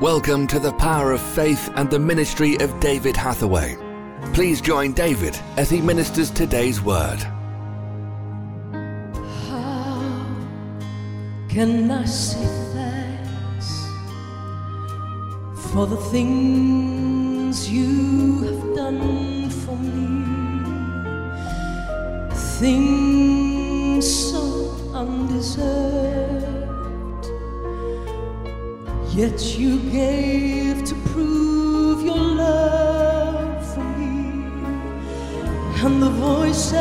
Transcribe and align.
Welcome 0.00 0.46
to 0.48 0.58
the 0.58 0.74
power 0.74 1.12
of 1.12 1.22
faith 1.22 1.70
and 1.74 1.88
the 1.88 1.98
ministry 1.98 2.56
of 2.56 2.78
David 2.80 3.16
Hathaway. 3.16 3.78
Please 4.34 4.60
join 4.60 4.92
David 4.92 5.34
as 5.56 5.70
he 5.70 5.80
ministers 5.80 6.30
today's 6.30 6.82
word. 6.82 7.16
How 9.48 10.36
can 11.48 11.90
I 11.90 12.04
say 12.04 12.44
thanks 12.74 13.86
for 15.72 15.86
the 15.86 15.96
things 15.96 17.70
you 17.70 18.42
have 18.42 18.76
done 18.76 19.48
for 19.48 19.78
me? 19.78 20.26
Things 22.60 24.30
so 24.30 24.92
undeserved, 24.92 26.55
yet 29.16 29.56
you 29.58 29.78
gave 29.90 30.84
to 30.84 30.94
prove 31.10 32.02
your 32.04 32.18
love 32.18 33.74
for 33.74 33.80
me 33.98 34.28
and 35.82 36.02
the 36.02 36.10
voices 36.10 36.76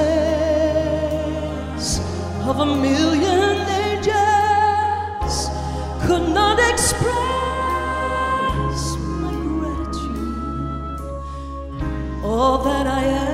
of 2.43 2.59
a 2.59 2.65
million 2.65 3.55
angels 3.87 5.49
could 6.05 6.27
not 6.33 6.59
express 6.73 7.05
my 9.21 9.33
gratitude. 9.47 10.35
All 12.25 12.57
that 12.65 12.85
I 12.85 13.03
am 13.05 13.24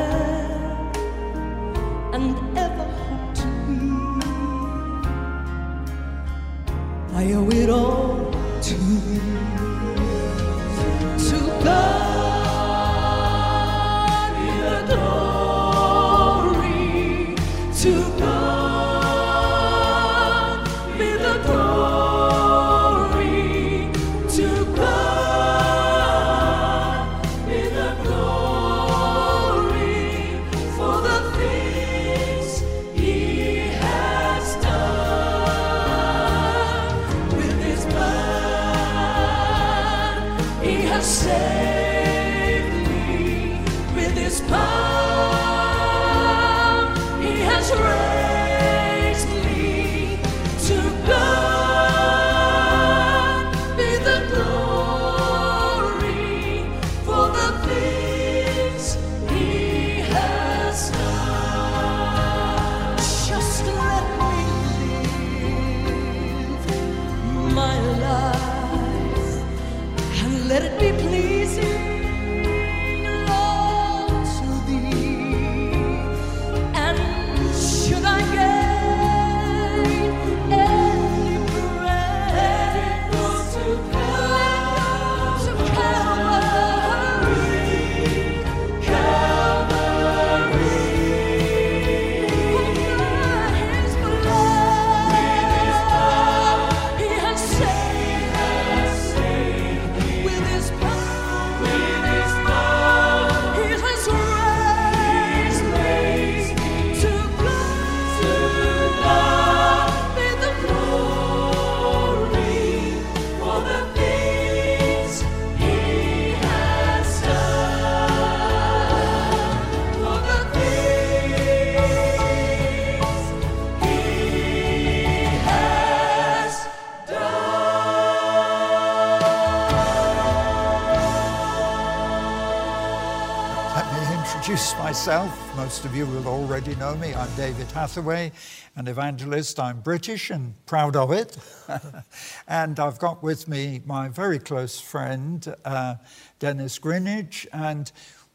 Most 135.71 135.85
of 135.85 135.95
you 135.95 136.05
will 136.05 136.27
already 136.27 136.75
know 136.75 136.97
me. 136.97 137.13
I'm 137.13 137.33
David 137.37 137.71
Hathaway, 137.71 138.33
an 138.75 138.89
evangelist. 138.89 139.57
I'm 139.57 139.79
British 139.79 140.29
and 140.29 140.53
proud 140.65 140.97
of 140.97 141.13
it. 141.13 141.37
and 142.49 142.77
I've 142.77 142.99
got 142.99 143.23
with 143.23 143.47
me 143.47 143.81
my 143.85 144.09
very 144.09 144.37
close 144.37 144.81
friend, 144.81 145.55
uh, 145.63 145.95
Dennis 146.39 146.77
Greenidge, 146.77 147.47
and 147.53 147.89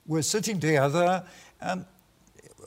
we're 0.07 0.23
sitting 0.23 0.59
together. 0.59 1.27
And 1.61 1.85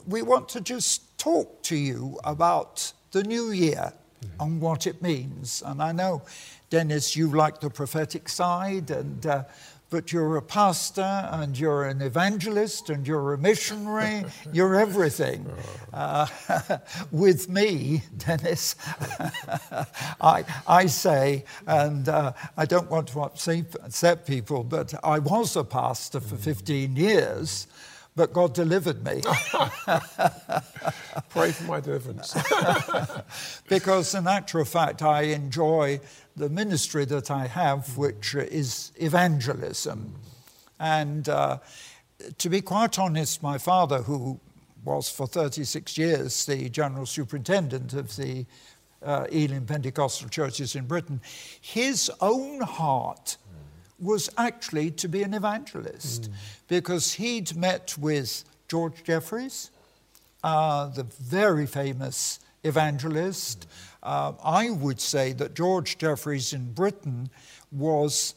we 0.06 0.22
want 0.22 0.48
to 0.50 0.62
just 0.62 1.18
talk 1.18 1.64
to 1.64 1.76
you 1.76 2.20
about 2.24 2.94
the 3.10 3.24
new 3.24 3.50
year 3.50 3.92
and 4.40 4.62
what 4.62 4.86
it 4.86 5.02
means. 5.02 5.64
And 5.66 5.82
I 5.82 5.94
know, 5.94 6.22
Dennis, 6.70 7.16
you 7.16 7.30
like 7.30 7.60
the 7.60 7.72
prophetic 7.72 8.30
side, 8.30 8.92
and 8.92 9.26
uh, 9.26 9.46
but 9.90 10.12
you're 10.12 10.38
a 10.38 10.42
pastor 10.42 11.30
and 11.32 11.58
you're 11.58 11.86
an 11.86 12.02
evangelist 12.02 12.90
and 12.90 13.08
you're 13.08 13.34
a 13.34 13.38
missionary. 13.38 14.26
you're 14.54 14.76
everything. 14.76 15.50
Uh, 15.92 16.28
with 17.12 17.50
me, 17.50 18.04
Dennis, 18.18 18.76
I, 20.22 20.46
I 20.68 20.86
say, 20.86 21.46
and 21.66 22.08
uh, 22.08 22.34
I 22.56 22.66
don't 22.66 22.90
want 22.90 23.08
to 23.10 23.22
upset, 23.22 23.76
upset 23.84 24.28
people, 24.28 24.64
but 24.64 24.94
I 25.04 25.20
was 25.20 25.56
a 25.56 25.64
pastor 25.64 26.20
for 26.20 26.36
15 26.36 26.96
years. 26.96 27.68
But 28.16 28.34
God 28.34 28.54
delivered 28.54 29.06
me. 29.06 29.22
Pray 31.30 31.52
for 31.52 31.64
my 31.66 31.80
deliverance. 31.80 32.36
because, 33.70 34.14
in 34.14 34.28
actual 34.28 34.66
fact, 34.66 35.02
I 35.04 35.22
enjoy 35.22 36.02
the 36.40 36.50
ministry 36.50 37.04
that 37.04 37.30
I 37.30 37.48
have, 37.48 37.98
which 37.98 38.34
is 38.34 38.94
evangelism. 38.96 40.16
And 40.80 41.28
uh, 41.28 41.58
to 42.38 42.50
be 42.50 42.62
quite 42.62 42.98
honest, 42.98 43.44
my 43.44 43.58
father, 43.58 44.04
who 44.04 44.40
was 44.86 45.10
for 45.10 45.28
36 45.28 45.98
years 45.98 46.46
the 46.46 46.70
general 46.70 47.06
superintendent 47.06 47.94
of 47.94 48.16
the 48.16 48.46
uh, 49.04 49.28
Elim 49.30 49.66
Pentecostal 49.66 50.30
churches 50.30 50.76
in 50.76 50.86
Britain, 50.86 51.20
his 51.60 52.10
own 52.22 52.62
heart 52.62 53.36
was 54.00 54.30
actually 54.38 54.92
to 54.92 55.10
be 55.10 55.24
an 55.24 55.34
evangelist 55.34 56.30
because 56.70 57.14
he'd 57.14 57.54
met 57.54 57.98
with 57.98 58.46
George 58.70 59.04
Jeffreys, 59.04 59.72
uh, 60.42 60.88
the 60.88 61.04
very 61.04 61.66
famous 61.66 62.40
evangelist. 62.64 63.68
Uh, 64.02 64.34
I 64.44 64.70
would 64.70 65.02
say 65.02 65.34
that 65.34 65.56
George 65.56 65.98
Jeffreys 65.98 66.54
in 66.54 66.74
Britain 66.74 67.30
was 67.72 68.36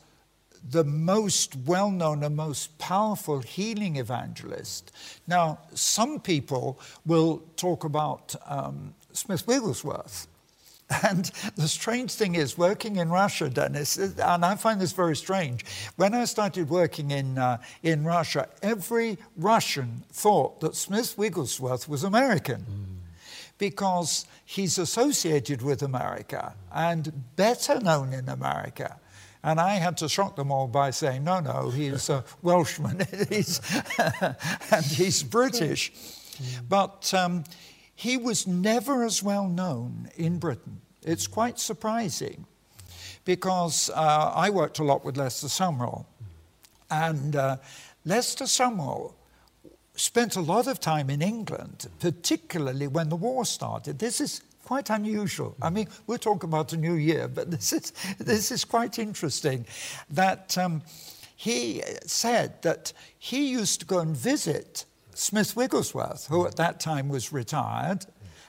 the 0.68 0.84
most 0.84 1.56
well 1.66 1.90
known 1.90 2.22
and 2.22 2.36
most 2.36 2.78
powerful 2.78 3.40
healing 3.40 3.96
evangelist. 3.96 4.92
Now, 5.26 5.58
some 5.74 6.20
people 6.20 6.78
will 7.04 7.42
talk 7.56 7.84
about 7.84 8.34
um, 8.46 8.94
Smith 9.12 9.46
Wigglesworth. 9.46 10.28
And 11.08 11.24
the 11.56 11.68
strange 11.68 12.12
thing 12.12 12.34
is, 12.34 12.58
working 12.58 12.96
in 12.96 13.08
Russia, 13.08 13.48
Dennis, 13.48 13.96
and 13.96 14.44
I 14.44 14.56
find 14.56 14.78
this 14.78 14.92
very 14.92 15.16
strange. 15.16 15.64
When 15.96 16.12
I 16.12 16.26
started 16.26 16.68
working 16.68 17.12
in, 17.12 17.38
uh, 17.38 17.58
in 17.82 18.04
Russia, 18.04 18.46
every 18.62 19.16
Russian 19.38 20.04
thought 20.12 20.60
that 20.60 20.76
Smith 20.76 21.16
Wigglesworth 21.16 21.88
was 21.88 22.04
American 22.04 23.01
because 23.62 24.26
he's 24.44 24.76
associated 24.76 25.62
with 25.62 25.84
America 25.84 26.52
and 26.74 27.12
better 27.36 27.78
known 27.78 28.12
in 28.12 28.28
America. 28.28 28.98
And 29.44 29.60
I 29.60 29.74
had 29.74 29.96
to 29.98 30.08
shock 30.08 30.34
them 30.34 30.50
all 30.50 30.66
by 30.66 30.90
saying, 30.90 31.22
no, 31.22 31.38
no, 31.38 31.70
he's 31.70 32.10
a 32.10 32.24
Welshman 32.42 33.06
he's 33.28 33.60
and 34.72 34.84
he's 34.84 35.22
British. 35.22 35.92
But 36.68 37.14
um, 37.14 37.44
he 37.94 38.16
was 38.16 38.48
never 38.48 39.04
as 39.04 39.22
well 39.22 39.46
known 39.46 40.10
in 40.16 40.40
Britain. 40.40 40.80
It's 41.04 41.28
quite 41.28 41.60
surprising 41.60 42.46
because 43.24 43.90
uh, 43.90 44.32
I 44.34 44.50
worked 44.50 44.80
a 44.80 44.84
lot 44.84 45.04
with 45.04 45.16
Lester 45.16 45.46
Sumrall. 45.46 46.06
And 46.90 47.36
uh, 47.36 47.58
Lester 48.04 48.46
Sumrall 48.46 49.14
spent 50.02 50.34
a 50.34 50.40
lot 50.40 50.66
of 50.66 50.80
time 50.80 51.08
in 51.08 51.22
England, 51.22 51.86
particularly 52.00 52.88
when 52.88 53.08
the 53.08 53.14
war 53.14 53.44
started. 53.44 54.00
This 54.00 54.20
is 54.20 54.42
quite 54.64 54.90
unusual. 54.90 55.54
I 55.62 55.70
mean, 55.70 55.86
we're 56.08 56.18
talking 56.18 56.50
about 56.50 56.72
a 56.72 56.76
new 56.76 56.94
year, 56.94 57.28
but 57.28 57.50
this 57.56 57.72
is, 57.72 57.92
this 58.18 58.50
is 58.50 58.64
quite 58.64 58.98
interesting 58.98 59.64
that 60.10 60.58
um, 60.58 60.82
he 61.36 61.82
said 62.04 62.60
that 62.62 62.92
he 63.16 63.46
used 63.52 63.80
to 63.80 63.86
go 63.86 64.00
and 64.00 64.16
visit 64.16 64.86
Smith 65.14 65.54
Wigglesworth, 65.54 66.26
who 66.26 66.46
at 66.46 66.56
that 66.56 66.80
time 66.80 67.08
was 67.08 67.32
retired. 67.32 68.06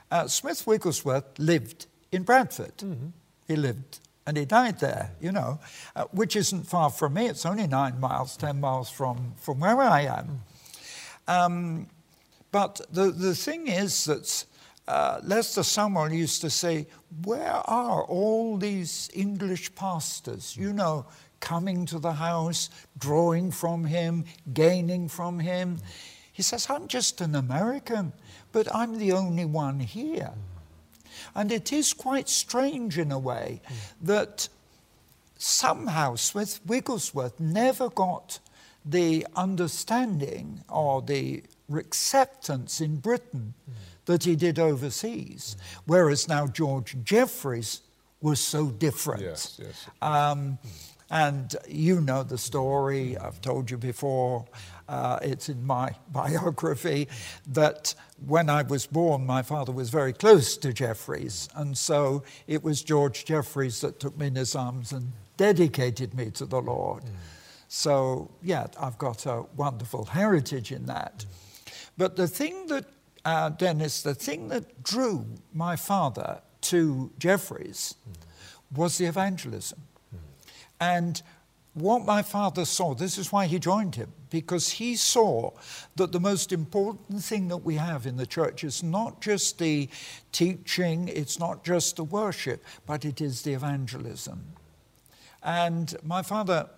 Uh, 0.10 0.28
Smith 0.28 0.66
Wigglesworth 0.66 1.38
lived 1.38 1.86
in 2.12 2.24
Bradford. 2.24 2.78
Mm-hmm. 2.78 3.10
He 3.48 3.56
lived 3.56 4.00
and 4.26 4.38
he 4.38 4.46
died 4.46 4.80
there, 4.80 5.12
you 5.22 5.32
know, 5.32 5.60
uh, 5.96 6.06
which 6.12 6.36
isn't 6.36 6.64
far 6.64 6.90
from 6.90 7.14
me. 7.14 7.28
It's 7.28 7.46
only 7.46 7.68
nine 7.68 8.00
miles, 8.00 8.38
ten 8.38 8.60
miles 8.60 8.90
from, 8.90 9.34
from 9.38 9.60
where 9.60 9.82
I 9.82 10.02
am. 10.02 10.42
Um, 11.28 11.88
but 12.52 12.82
the, 12.92 13.12
the 13.12 13.36
thing 13.36 13.68
is 13.68 14.06
that 14.06 14.46
uh, 14.88 15.22
Lester 15.24 15.62
Sumrall 15.62 16.14
used 16.16 16.42
to 16.42 16.50
say, 16.50 16.88
Where 17.24 17.52
are 17.52 18.04
all 18.04 18.58
these 18.58 19.10
English 19.14 19.74
pastors? 19.76 20.56
You 20.58 20.74
know, 20.74 21.06
coming 21.40 21.86
to 21.86 22.00
the 22.00 22.14
house, 22.14 22.70
drawing 22.98 23.52
from 23.52 23.86
him, 23.86 24.26
gaining 24.54 25.10
from 25.10 25.40
him. 25.40 25.80
He 26.32 26.42
says, 26.42 26.70
I'm 26.70 26.88
just 26.88 27.22
an 27.22 27.36
American, 27.36 28.14
but 28.52 28.74
I'm 28.74 28.98
the 28.98 29.12
only 29.12 29.46
one 29.46 29.80
here. 29.80 30.32
And 31.36 31.52
it 31.52 31.72
is 31.72 31.94
quite 31.94 32.30
strange 32.30 32.98
in 32.98 33.12
a 33.12 33.20
way 33.20 33.62
that 34.02 34.48
somehow 35.38 36.16
Smith 36.16 36.60
Wigglesworth 36.66 37.40
never 37.40 37.90
got 37.90 38.40
the 38.86 39.26
understanding 39.36 40.64
or 40.70 41.02
the 41.02 41.44
acceptance 41.74 42.82
in 42.82 42.98
Britain 42.98 43.54
that 44.06 44.24
he 44.24 44.36
did 44.36 44.60
overseas, 44.60 45.56
whereas 45.86 46.28
now 46.28 46.48
George 46.48 46.98
Jeffreys 47.04 47.82
was 48.22 48.40
so 48.40 48.68
different. 48.68 49.22
Yes, 49.22 49.60
yes. 49.62 49.88
Um, 50.02 50.58
and 51.10 51.56
you 51.68 52.02
know 52.02 52.24
the 52.24 52.38
story, 52.38 53.18
I've 53.18 53.40
told 53.40 53.70
you 53.70 53.78
before, 53.78 54.46
uh, 54.90 55.20
it's 55.22 55.48
in 55.48 55.66
my 55.66 55.92
biography, 56.12 57.08
that 57.48 57.94
when 58.26 58.50
I 58.50 58.64
was 58.64 58.88
born, 58.88 59.26
my 59.26 59.44
father 59.44 59.72
was 59.72 59.90
very 59.90 60.14
close 60.14 60.58
to 60.58 60.74
Jeffreys. 60.74 61.50
And 61.56 61.78
so 61.78 62.24
it 62.48 62.64
was 62.64 62.82
George 62.82 63.26
Jeffreys 63.26 63.82
that 63.82 64.00
took 64.00 64.18
me 64.18 64.28
in 64.28 64.36
his 64.36 64.56
arms 64.56 64.92
and 64.92 65.12
dedicated 65.38 66.14
me 66.14 66.32
to 66.32 66.46
the 66.46 66.62
Lord. 66.62 67.04
So, 67.76 68.30
yeah, 68.44 68.68
I've 68.80 69.00
got 69.00 69.26
a 69.26 69.46
wonderful 69.58 70.06
heritage 70.06 70.72
in 70.72 70.86
that. 70.86 71.26
But 71.98 72.16
the 72.16 72.28
thing 72.28 72.68
that, 72.68 72.86
uh, 73.26 73.50
Dennis, 73.50 74.04
the 74.04 74.14
thing 74.14 74.50
that 74.50 74.84
drew 74.84 75.26
my 75.56 75.76
father 75.76 76.42
to 76.62 77.12
Jeffreys 77.18 77.96
mm. 78.08 78.78
was 78.78 79.00
the 79.00 79.06
evangelism. 79.06 79.82
And 80.80 81.20
what 81.74 82.06
my 82.06 82.22
father 82.22 82.64
saw, 82.64 82.94
this 82.94 83.18
is 83.18 83.32
why 83.32 83.48
he 83.48 83.58
joined 83.58 83.96
him, 83.96 84.14
because 84.30 84.70
he 84.70 84.96
saw 84.96 85.50
that 85.96 86.12
the 86.12 86.20
most 86.20 86.52
important 86.52 87.24
thing 87.24 87.48
that 87.48 87.58
we 87.58 87.74
have 87.74 88.06
in 88.06 88.18
the 88.18 88.28
church 88.28 88.64
is 88.64 88.84
not 88.84 89.20
just 89.20 89.58
the 89.58 89.90
teaching, 90.32 91.08
it's 91.08 91.40
not 91.40 91.64
just 91.64 91.96
the 91.96 92.04
worship, 92.04 92.64
but 92.86 93.04
it 93.04 93.20
is 93.20 93.42
the 93.42 93.54
evangelism. 93.54 94.44
And 95.42 95.96
my 96.04 96.22
father, 96.22 96.70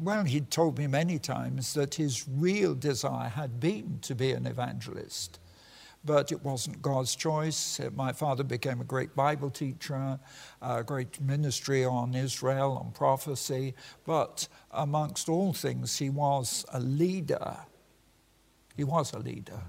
well, 0.00 0.24
he'd 0.24 0.50
told 0.50 0.78
me 0.78 0.86
many 0.86 1.18
times 1.18 1.74
that 1.74 1.94
his 1.94 2.26
real 2.28 2.74
desire 2.74 3.28
had 3.28 3.60
been 3.60 3.98
to 4.02 4.14
be 4.14 4.32
an 4.32 4.46
evangelist 4.46 5.38
but 6.04 6.32
it 6.32 6.42
wasn't 6.44 6.80
God's 6.80 7.14
choice. 7.14 7.80
My 7.94 8.12
father 8.12 8.44
became 8.44 8.80
a 8.80 8.84
great 8.84 9.14
Bible 9.14 9.50
teacher, 9.50 10.18
a 10.62 10.82
great 10.82 11.20
ministry 11.20 11.84
on 11.84 12.14
Israel, 12.14 12.82
on 12.82 12.92
prophecy, 12.92 13.74
but 14.06 14.48
amongst 14.70 15.28
all 15.28 15.52
things, 15.52 15.98
he 15.98 16.10
was 16.10 16.64
a 16.72 16.80
leader. 16.80 17.56
He 18.76 18.84
was 18.84 19.12
a 19.12 19.18
leader. 19.18 19.60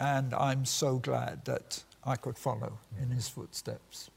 And 0.00 0.34
I'm 0.34 0.64
so 0.64 0.98
glad 0.98 1.44
that 1.44 1.84
I 2.04 2.16
could 2.16 2.38
follow 2.38 2.78
in 3.00 3.10
his 3.10 3.28
footsteps. 3.28 4.10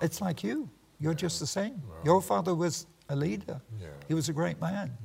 It's 0.00 0.20
like 0.20 0.44
you. 0.44 0.68
You're 1.00 1.14
just 1.14 1.40
the 1.40 1.46
same. 1.46 1.82
Your 2.04 2.22
father 2.22 2.54
was 2.54 2.86
a 3.08 3.16
leader. 3.16 3.60
He 4.08 4.14
was 4.14 4.28
a 4.28 4.32
great 4.32 4.60
man. 4.60 4.96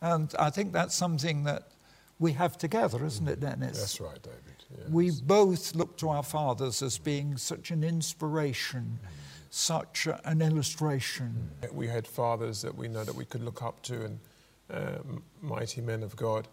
And 0.00 0.34
I 0.38 0.50
think 0.50 0.72
that's 0.72 0.94
something 0.94 1.44
that 1.44 1.68
we 2.18 2.32
have 2.32 2.58
together, 2.58 3.04
isn't 3.04 3.26
it, 3.26 3.40
Dennis? 3.40 3.78
That's 3.78 4.00
right, 4.00 4.22
David. 4.22 4.40
Yes. 4.70 4.88
We 4.90 5.10
both 5.10 5.74
look 5.74 5.96
to 5.98 6.08
our 6.08 6.22
fathers 6.22 6.82
as 6.82 6.98
being 6.98 7.36
such 7.36 7.70
an 7.70 7.84
inspiration, 7.84 8.98
mm. 9.02 9.08
such 9.50 10.08
an 10.24 10.42
illustration. 10.42 11.50
We 11.72 11.86
had 11.86 12.06
fathers 12.06 12.60
that 12.62 12.76
we 12.76 12.88
know 12.88 13.04
that 13.04 13.14
we 13.14 13.24
could 13.24 13.42
look 13.42 13.62
up 13.62 13.82
to 13.82 14.04
and 14.04 14.18
uh, 14.70 14.98
mighty 15.42 15.80
men 15.80 16.02
of 16.02 16.16
God. 16.16 16.48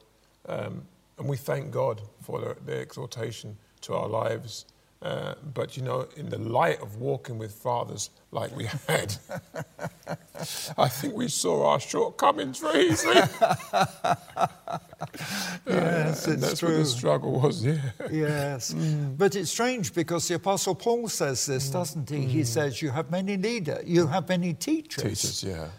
Um, 0.48 0.84
and 1.18 1.28
we 1.28 1.38
thank 1.38 1.72
God 1.72 2.02
for 2.22 2.40
their, 2.40 2.56
their 2.66 2.82
exhortation 2.82 3.58
to 3.82 3.96
our 3.96 4.08
lives 4.08 4.66
uh, 5.02 5.34
but 5.56 5.76
you 5.76 5.82
know, 5.82 6.08
in 6.16 6.30
the 6.30 6.38
light 6.38 6.80
of 6.80 6.98
walking 6.98 7.40
with 7.40 7.52
fathers 7.52 8.12
like 8.30 8.56
we 8.56 8.66
had, 8.88 9.16
I 10.78 10.88
think 10.88 11.16
we 11.16 11.28
saw 11.28 11.72
our 11.72 11.80
shortcomings 11.80 12.60
very 12.60 12.90
easily. 12.90 13.16
yes, 15.66 16.28
uh, 16.28 16.32
it's 16.32 16.42
that's 16.42 16.60
true. 16.60 16.78
the 16.78 16.86
struggle 16.86 17.40
was. 17.40 17.66
Yeah. 17.66 17.80
Yes, 18.12 18.76
mm. 18.76 19.18
but 19.18 19.36
it's 19.36 19.50
strange 19.50 19.92
because 19.96 20.28
the 20.28 20.36
Apostle 20.36 20.76
Paul 20.76 21.08
says 21.08 21.48
this, 21.48 21.70
mm. 21.70 21.74
doesn't 21.74 22.08
he? 22.08 22.18
Mm. 22.18 22.28
He 22.28 22.44
says, 22.44 22.80
"You 22.80 22.92
have 22.92 23.10
many 23.10 23.38
leaders, 23.38 23.84
you 23.88 24.06
have 24.06 24.30
many 24.30 24.54
teachers, 24.54 25.04
teachers, 25.04 25.44
yeah, 25.44 25.70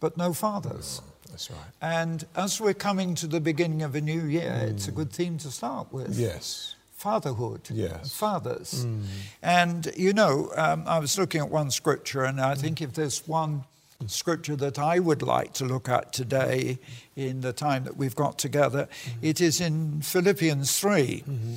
but 0.00 0.16
no 0.16 0.32
fathers." 0.32 1.02
No, 1.04 1.30
that's 1.30 1.50
right. 1.50 1.58
And 1.82 2.24
as 2.34 2.58
we're 2.62 2.72
coming 2.72 3.14
to 3.16 3.26
the 3.26 3.40
beginning 3.40 3.82
of 3.82 3.94
a 3.94 4.00
new 4.00 4.22
year, 4.22 4.68
it's 4.70 4.88
a 4.88 4.92
good 4.92 5.12
theme 5.12 5.36
to 5.38 5.50
start 5.50 5.92
with. 5.92 6.18
Yes 6.18 6.76
fatherhood, 7.00 7.62
yes. 7.72 8.12
fathers. 8.12 8.84
Mm. 8.84 9.04
And 9.42 9.92
you 9.96 10.12
know, 10.12 10.52
um, 10.54 10.84
I 10.86 10.98
was 10.98 11.18
looking 11.18 11.40
at 11.40 11.48
one 11.48 11.70
scripture, 11.70 12.24
and 12.24 12.38
I 12.38 12.54
think 12.54 12.82
if 12.82 12.92
there's 12.92 13.26
one 13.26 13.64
scripture 14.06 14.54
that 14.56 14.78
I 14.78 14.98
would 14.98 15.22
like 15.22 15.54
to 15.54 15.64
look 15.64 15.88
at 15.88 16.12
today 16.12 16.78
in 17.16 17.40
the 17.40 17.54
time 17.54 17.84
that 17.84 17.96
we've 17.96 18.14
got 18.14 18.38
together, 18.38 18.86
mm-hmm. 18.86 19.18
it 19.22 19.40
is 19.40 19.62
in 19.62 20.02
Philippians 20.02 20.78
3, 20.78 21.24
mm-hmm. 21.26 21.54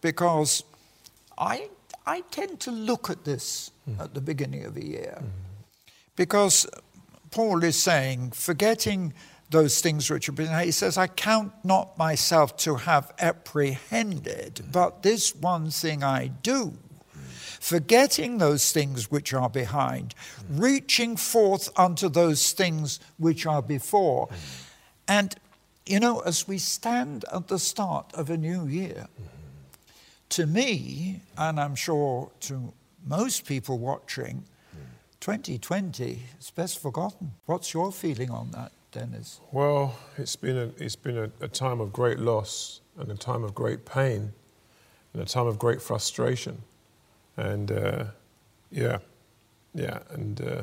because 0.00 0.64
I, 1.38 1.68
I 2.04 2.22
tend 2.32 2.58
to 2.60 2.72
look 2.72 3.08
at 3.08 3.24
this 3.24 3.70
mm. 3.88 4.00
at 4.00 4.14
the 4.14 4.20
beginning 4.20 4.64
of 4.64 4.76
a 4.76 4.84
year, 4.84 5.18
mm. 5.22 5.28
because 6.16 6.66
Paul 7.30 7.62
is 7.62 7.80
saying, 7.80 8.32
forgetting 8.32 9.14
those 9.52 9.80
things 9.80 10.10
which 10.10 10.26
have 10.26 10.34
been. 10.34 10.58
He 10.64 10.72
says, 10.72 10.98
I 10.98 11.06
count 11.06 11.52
not 11.62 11.96
myself 11.96 12.56
to 12.58 12.74
have 12.76 13.12
apprehended, 13.20 14.64
but 14.72 15.02
this 15.02 15.34
one 15.34 15.70
thing 15.70 16.02
I 16.02 16.28
do, 16.28 16.72
forgetting 17.60 18.38
those 18.38 18.72
things 18.72 19.10
which 19.10 19.32
are 19.32 19.48
behind, 19.48 20.14
reaching 20.50 21.16
forth 21.16 21.68
unto 21.78 22.08
those 22.08 22.52
things 22.52 22.98
which 23.18 23.46
are 23.46 23.62
before. 23.62 24.28
And, 25.06 25.34
you 25.86 26.00
know, 26.00 26.20
as 26.20 26.48
we 26.48 26.58
stand 26.58 27.24
at 27.32 27.48
the 27.48 27.58
start 27.58 28.12
of 28.14 28.30
a 28.30 28.36
new 28.36 28.66
year, 28.66 29.06
to 30.30 30.46
me, 30.46 31.20
and 31.36 31.60
I'm 31.60 31.74
sure 31.74 32.30
to 32.40 32.72
most 33.06 33.44
people 33.44 33.78
watching, 33.78 34.44
2020 35.20 36.22
is 36.40 36.50
best 36.50 36.80
forgotten. 36.80 37.32
What's 37.46 37.74
your 37.74 37.92
feeling 37.92 38.30
on 38.30 38.50
that? 38.52 38.72
Dennis? 38.92 39.40
Well, 39.50 39.96
it's 40.18 40.36
been 40.36 40.56
a, 40.56 40.70
it's 40.76 40.96
been 40.96 41.16
a, 41.16 41.30
a, 41.40 41.48
time 41.48 41.80
of 41.80 41.92
great 41.92 42.18
loss 42.18 42.82
and 42.98 43.10
a 43.10 43.14
time 43.14 43.42
of 43.42 43.54
great 43.54 43.86
pain 43.86 44.32
and 45.12 45.22
a 45.22 45.24
time 45.24 45.46
of 45.46 45.58
great 45.58 45.80
frustration. 45.80 46.62
And 47.36 47.72
uh, 47.72 48.04
yeah, 48.70 48.98
yeah, 49.74 50.00
and 50.10 50.40
uh, 50.40 50.62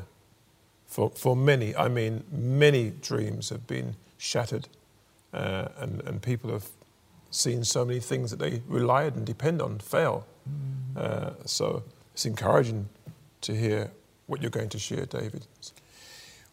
for, 0.86 1.10
for 1.10 1.36
many, 1.36 1.76
I 1.76 1.88
mean, 1.88 2.24
many 2.32 2.92
dreams 2.92 3.50
have 3.50 3.66
been 3.66 3.96
shattered 4.20 4.68
uh, 5.34 5.70
and, 5.78 6.02
and 6.06 6.22
people 6.22 6.52
have 6.52 6.68
seen 7.32 7.64
so 7.64 7.84
many 7.84 8.00
things 8.00 8.30
that 8.30 8.40
they 8.40 8.62
relied 8.68 9.16
and 9.16 9.26
depend 9.26 9.62
on 9.62 9.80
fail. 9.80 10.26
Mm. 10.96 11.48
so 11.48 11.84
it's 12.14 12.26
encouraging 12.26 12.90
to 13.42 13.56
hear 13.56 13.92
what 14.28 14.42
you're 14.42 14.50
going 14.50 14.70
to 14.70 14.80
share, 14.80 15.06
David. 15.06 15.46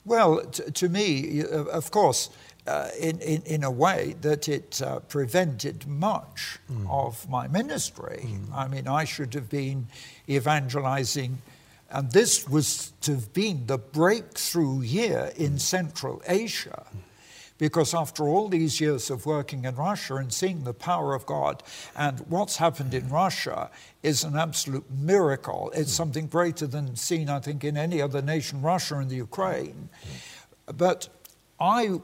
Well, 0.07 0.41
t- 0.47 0.71
to 0.71 0.89
me, 0.89 1.43
of 1.43 1.91
course, 1.91 2.31
uh, 2.67 2.91
in, 2.99 3.19
in, 3.21 3.43
in 3.43 3.65
a 3.65 3.71
way 3.71 4.15
that 4.21 4.49
it 4.49 4.81
uh, 4.81 5.01
prevented 5.01 5.87
much 5.87 6.59
of 6.89 7.29
my 7.29 7.49
ministry. 7.49 8.27
I 8.55 8.69
mean, 8.69 8.87
I 8.87 9.05
should 9.05 9.35
have 9.35 9.51
been 9.51 9.89
evangelizing, 10.29 11.43
and 11.91 12.11
this 12.13 12.49
was 12.49 12.93
to 13.03 13.13
have 13.13 13.33
been 13.33 13.67
the 13.67 13.79
breakthrough 13.79 14.81
year 14.83 15.33
in 15.37 15.59
Central 15.59 16.23
Asia. 16.27 16.87
Because 17.59 17.95
after 17.95 18.25
all 18.25 18.49
these 18.49 18.81
years 18.81 19.11
of 19.11 19.25
working 19.25 19.65
in 19.65 19.77
Russia 19.77 20.17
and 20.17 20.33
seeing 20.33 20.65
the 20.65 20.75
power 20.75 21.15
of 21.15 21.25
God, 21.27 21.63
and 21.97 22.21
what's 22.29 22.57
happened 22.57 22.93
in 22.93 23.09
Russia 23.09 23.71
is 24.03 24.25
an 24.25 24.37
absolute 24.37 24.85
miracle. 24.91 25.71
It's 25.75 25.91
hmm. 25.91 26.03
something 26.03 26.27
greater 26.27 26.67
than 26.67 26.97
seen, 26.97 27.29
I 27.29 27.41
think, 27.41 27.65
in 27.65 27.77
any 27.77 28.03
other 28.03 28.23
nation, 28.23 28.63
Russia 28.63 28.97
and 28.97 29.11
the 29.11 29.17
Ukraine. 29.17 29.89
Hmm. 30.03 30.77
But 30.77 31.09
I, 31.59 31.99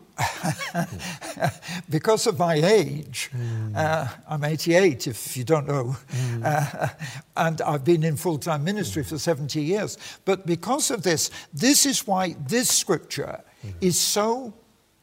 because 1.90 2.26
of 2.26 2.38
my 2.38 2.54
age, 2.54 3.28
hmm. 3.32 3.74
uh, 3.76 4.08
I'm 4.26 4.44
88 4.44 5.06
if 5.06 5.36
you 5.36 5.44
don't 5.44 5.68
know, 5.68 5.96
uh, 6.42 6.88
and 7.36 7.60
I've 7.60 7.84
been 7.84 8.02
in 8.02 8.16
full 8.16 8.38
time 8.38 8.64
ministry 8.64 9.04
for 9.04 9.18
70 9.18 9.60
years. 9.60 9.98
But 10.24 10.46
because 10.46 10.90
of 10.90 11.02
this, 11.02 11.30
this 11.52 11.84
is 11.84 12.06
why 12.06 12.36
this 12.48 12.70
scripture 12.70 13.44
is 13.80 14.00
so 14.00 14.54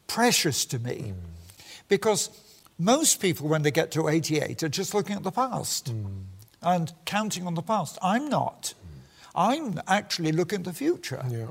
precious 0.09 0.65
to 0.65 0.79
me. 0.79 1.13
Because 1.87 2.29
most 2.77 3.21
people, 3.21 3.47
when 3.47 3.61
they 3.61 3.71
get 3.71 3.91
to 3.91 4.09
88, 4.09 4.63
are 4.63 4.69
just 4.69 4.93
looking 4.93 5.15
at 5.15 5.23
the 5.23 5.31
past 5.31 5.93
and 6.61 6.93
counting 7.05 7.47
on 7.47 7.55
the 7.55 7.61
past. 7.61 7.97
I'm 8.01 8.27
not. 8.27 8.73
I'm 9.35 9.79
actually 9.87 10.31
looking 10.33 10.59
at 10.59 10.65
the 10.65 10.73
future. 10.73 11.23
Yeah. 11.29 11.47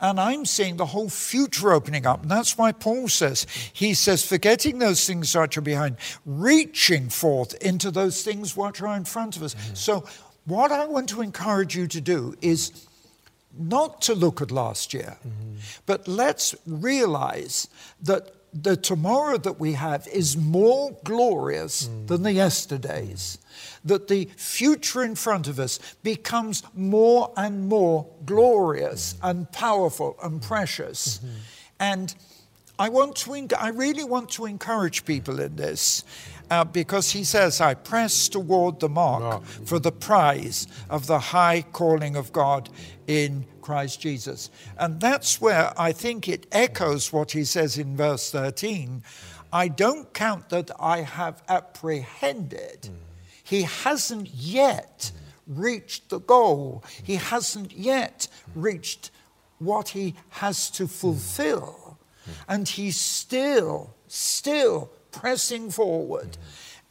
And 0.00 0.20
I'm 0.20 0.44
seeing 0.44 0.76
the 0.76 0.86
whole 0.86 1.08
future 1.08 1.72
opening 1.72 2.04
up. 2.04 2.22
And 2.22 2.30
that's 2.30 2.58
why 2.58 2.72
Paul 2.72 3.08
says, 3.08 3.46
he 3.72 3.94
says, 3.94 4.26
forgetting 4.26 4.78
those 4.78 5.06
things 5.06 5.34
which 5.34 5.56
are 5.56 5.62
behind, 5.62 5.96
reaching 6.26 7.08
forth 7.08 7.54
into 7.62 7.90
those 7.90 8.22
things 8.22 8.56
which 8.56 8.82
are 8.82 8.96
in 8.96 9.04
front 9.04 9.36
of 9.36 9.42
us. 9.42 9.54
Mm. 9.54 9.76
So, 9.76 10.04
what 10.46 10.72
I 10.72 10.84
want 10.86 11.08
to 11.10 11.22
encourage 11.22 11.74
you 11.74 11.86
to 11.86 12.00
do 12.02 12.34
is 12.42 12.86
not 13.58 14.02
to 14.02 14.14
look 14.14 14.40
at 14.40 14.50
last 14.50 14.94
year, 14.94 15.16
but 15.86 16.08
let's 16.08 16.54
realize 16.66 17.68
that 18.02 18.30
the 18.54 18.76
tomorrow 18.76 19.36
that 19.38 19.58
we 19.58 19.72
have 19.72 20.06
is 20.06 20.36
more 20.36 20.96
glorious 21.02 21.90
than 22.06 22.22
the 22.22 22.32
yesterdays. 22.32 23.38
That 23.84 24.08
the 24.08 24.26
future 24.36 25.02
in 25.02 25.16
front 25.16 25.48
of 25.48 25.58
us 25.58 25.78
becomes 26.02 26.62
more 26.74 27.32
and 27.36 27.68
more 27.68 28.06
glorious 28.24 29.16
and 29.22 29.50
powerful 29.50 30.16
and 30.22 30.40
precious. 30.40 31.20
And 31.80 32.14
I 32.78 32.88
want 32.88 33.16
to, 33.16 33.60
I 33.60 33.68
really 33.68 34.04
want 34.04 34.30
to 34.30 34.46
encourage 34.46 35.04
people 35.04 35.40
in 35.40 35.56
this 35.56 36.04
uh, 36.50 36.64
because 36.64 37.10
he 37.10 37.24
says, 37.24 37.60
I 37.60 37.74
press 37.74 38.28
toward 38.28 38.80
the 38.80 38.88
mark 38.88 39.22
Mark. 39.22 39.44
for 39.44 39.78
the 39.78 39.92
prize 39.92 40.66
of 40.90 41.06
the 41.06 41.18
high 41.18 41.62
calling 41.72 42.16
of 42.16 42.32
God 42.32 42.68
in 43.06 43.46
Christ 43.62 44.00
Jesus. 44.00 44.50
And 44.78 45.00
that's 45.00 45.40
where 45.40 45.72
I 45.78 45.92
think 45.92 46.28
it 46.28 46.46
echoes 46.52 47.12
what 47.12 47.32
he 47.32 47.44
says 47.44 47.78
in 47.78 47.96
verse 47.96 48.30
13. 48.30 49.02
I 49.52 49.68
don't 49.68 50.12
count 50.12 50.48
that 50.50 50.70
I 50.78 51.02
have 51.02 51.42
apprehended. 51.48 52.90
He 53.42 53.62
hasn't 53.62 54.28
yet 54.34 55.12
reached 55.46 56.08
the 56.08 56.20
goal, 56.20 56.82
he 57.02 57.16
hasn't 57.16 57.72
yet 57.72 58.28
reached 58.54 59.10
what 59.58 59.88
he 59.90 60.14
has 60.30 60.70
to 60.70 60.88
fulfill. 60.88 61.98
And 62.48 62.66
he's 62.66 62.96
still, 62.96 63.94
still 64.08 64.90
pressing 65.20 65.70
forward. 65.70 66.36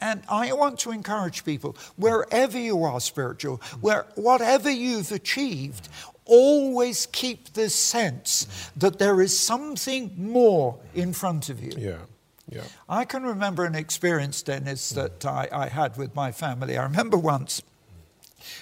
And 0.00 0.22
I 0.28 0.52
want 0.52 0.78
to 0.80 0.90
encourage 0.90 1.44
people, 1.44 1.76
wherever 1.96 2.58
you 2.58 2.82
are 2.84 3.00
spiritual, 3.00 3.60
where 3.80 4.06
whatever 4.16 4.70
you've 4.70 5.12
achieved, 5.12 5.88
always 6.26 7.06
keep 7.06 7.52
this 7.52 7.74
sense 7.74 8.70
that 8.76 8.98
there 8.98 9.20
is 9.20 9.38
something 9.38 10.12
more 10.16 10.78
in 10.94 11.12
front 11.12 11.48
of 11.48 11.62
you. 11.62 11.72
Yeah. 11.76 11.98
Yeah. 12.50 12.64
I 12.88 13.04
can 13.04 13.22
remember 13.22 13.64
an 13.64 13.74
experience, 13.74 14.42
Dennis, 14.42 14.90
that 14.90 15.24
I, 15.24 15.48
I 15.50 15.68
had 15.68 15.96
with 15.96 16.14
my 16.14 16.30
family. 16.30 16.76
I 16.76 16.82
remember 16.82 17.16
once 17.16 17.62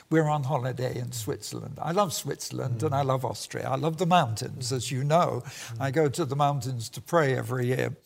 we 0.08 0.20
were 0.20 0.28
on 0.28 0.44
holiday 0.44 0.96
in 0.96 1.10
Switzerland. 1.12 1.78
I 1.82 1.90
love 1.92 2.12
Switzerland 2.12 2.82
and 2.82 2.94
I 2.94 3.02
love 3.02 3.24
Austria. 3.24 3.68
I 3.68 3.76
love 3.76 3.96
the 3.98 4.06
mountains, 4.06 4.72
as 4.72 4.92
you 4.92 5.02
know. 5.02 5.42
I 5.80 5.90
go 5.90 6.08
to 6.08 6.24
the 6.24 6.36
mountains 6.36 6.88
to 6.90 7.00
pray 7.00 7.36
every 7.36 7.66
year. 7.66 7.96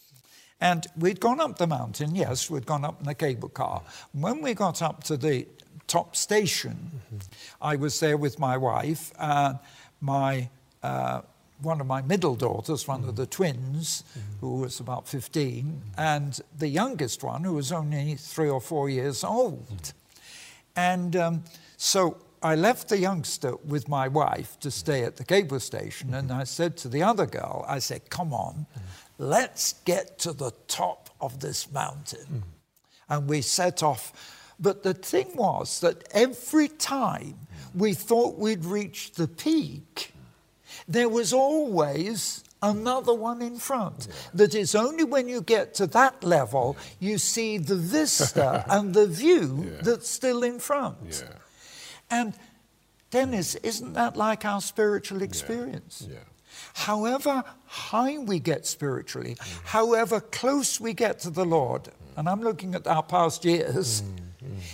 And 0.61 0.87
we'd 0.97 1.21
gone 1.21 1.41
up 1.41 1.59
the 1.59 1.67
mountain, 1.67 2.15
yes, 2.15 2.51
we'd 2.51 2.67
gone 2.67 2.85
up 2.85 3.01
in 3.01 3.07
the 3.07 3.15
cable 3.15 3.51
car. 3.51 3.83
When 4.13 4.41
we 4.41 4.55
got 4.55 4.81
up 4.81 5.05
to 5.05 5.17
the 5.17 5.47
top 5.87 6.17
station, 6.17 7.01
I 7.61 7.77
was 7.77 8.01
there 8.01 8.17
with 8.17 8.39
my 8.39 8.57
wife, 8.57 9.13
and 9.19 9.59
my 10.01 10.49
uh, 10.83 11.21
one 11.61 11.81
of 11.81 11.87
my 11.87 12.03
middle 12.03 12.35
daughters, 12.35 12.87
one 12.87 13.05
of 13.05 13.17
the 13.17 13.27
twins, 13.27 14.05
who 14.41 14.57
was 14.57 14.81
about 14.81 15.09
15, 15.09 15.81
and 15.97 16.39
the 16.59 16.69
youngest 16.69 17.23
one, 17.23 17.45
who 17.45 17.55
was 17.55 17.73
only 17.73 18.15
three 18.15 18.49
or 18.49 18.61
four 18.61 18.91
years 18.91 19.25
old. 19.25 19.93
And 20.75 21.17
um, 21.17 21.45
so 21.77 22.19
I 22.43 22.55
left 22.55 22.89
the 22.89 22.99
youngster 22.99 23.57
with 23.65 23.89
my 23.89 24.07
wife 24.09 24.61
to 24.61 24.71
stay 24.71 25.03
at 25.05 25.17
the 25.17 25.25
cable 25.25 25.61
station, 25.61 26.15
and 26.15 26.31
I 26.31 26.45
said 26.45 26.77
to 26.79 26.89
the 26.89 27.03
other 27.03 27.27
girl, 27.27 27.65
I 27.67 27.79
said, 27.79 28.11
Come 28.11 28.35
on, 28.35 28.67
let's 29.19 29.75
get 29.85 30.19
to 30.21 30.33
the 30.33 30.53
top 30.69 31.11
of 31.21 31.41
this 31.41 31.71
mountain. 31.71 32.27
Hmm. 32.27 32.41
And 33.09 33.29
we 33.29 33.41
set 33.43 33.83
off. 33.83 34.13
But 34.59 34.83
the 34.83 34.95
thing 34.95 35.31
was 35.35 35.81
that 35.81 36.09
every 36.13 36.69
time 36.69 37.35
hmm. 37.73 37.79
we 37.79 37.95
thought 37.95 38.39
we'd 38.39 38.65
reached 38.65 39.17
the 39.17 39.29
peak, 39.29 40.13
there 40.89 41.09
was 41.09 41.33
always 41.33 42.45
another 42.63 43.15
one 43.15 43.43
in 43.43 43.59
front. 43.59 44.09
That 44.35 44.55
it's 44.55 44.75
only 44.75 45.05
when 45.05 45.29
you 45.29 45.41
get 45.41 45.75
to 45.75 45.87
that 45.89 46.25
level 46.25 46.77
you 47.01 47.19
see 47.19 47.59
the 47.59 47.77
vista 47.77 48.65
and 48.69 48.95
the 48.95 49.07
view 49.07 49.65
Yeah. 49.67 49.83
that's 49.83 50.09
still 50.09 50.43
in 50.43 50.59
front. 50.59 50.97
Yeah. 51.11 51.39
And 52.11 52.35
Dennis, 53.11 53.55
isn't 53.57 53.93
that 53.95 54.17
like 54.17 54.45
our 54.45 54.61
spiritual 54.61 55.23
experience? 55.23 56.07
However 56.75 57.45
high 57.67 58.19
we 58.19 58.39
get 58.39 58.67
spiritually, 58.67 59.37
however 59.65 60.21
close 60.21 60.81
we 60.81 60.93
get 60.93 61.21
to 61.21 61.31
the 61.31 61.45
Lord, 61.45 61.89
and 62.17 62.29
I'm 62.29 62.43
looking 62.43 62.75
at 62.75 62.87
our 62.87 63.03
past 63.03 63.45
years. 63.45 64.03
Mm. 64.03 64.26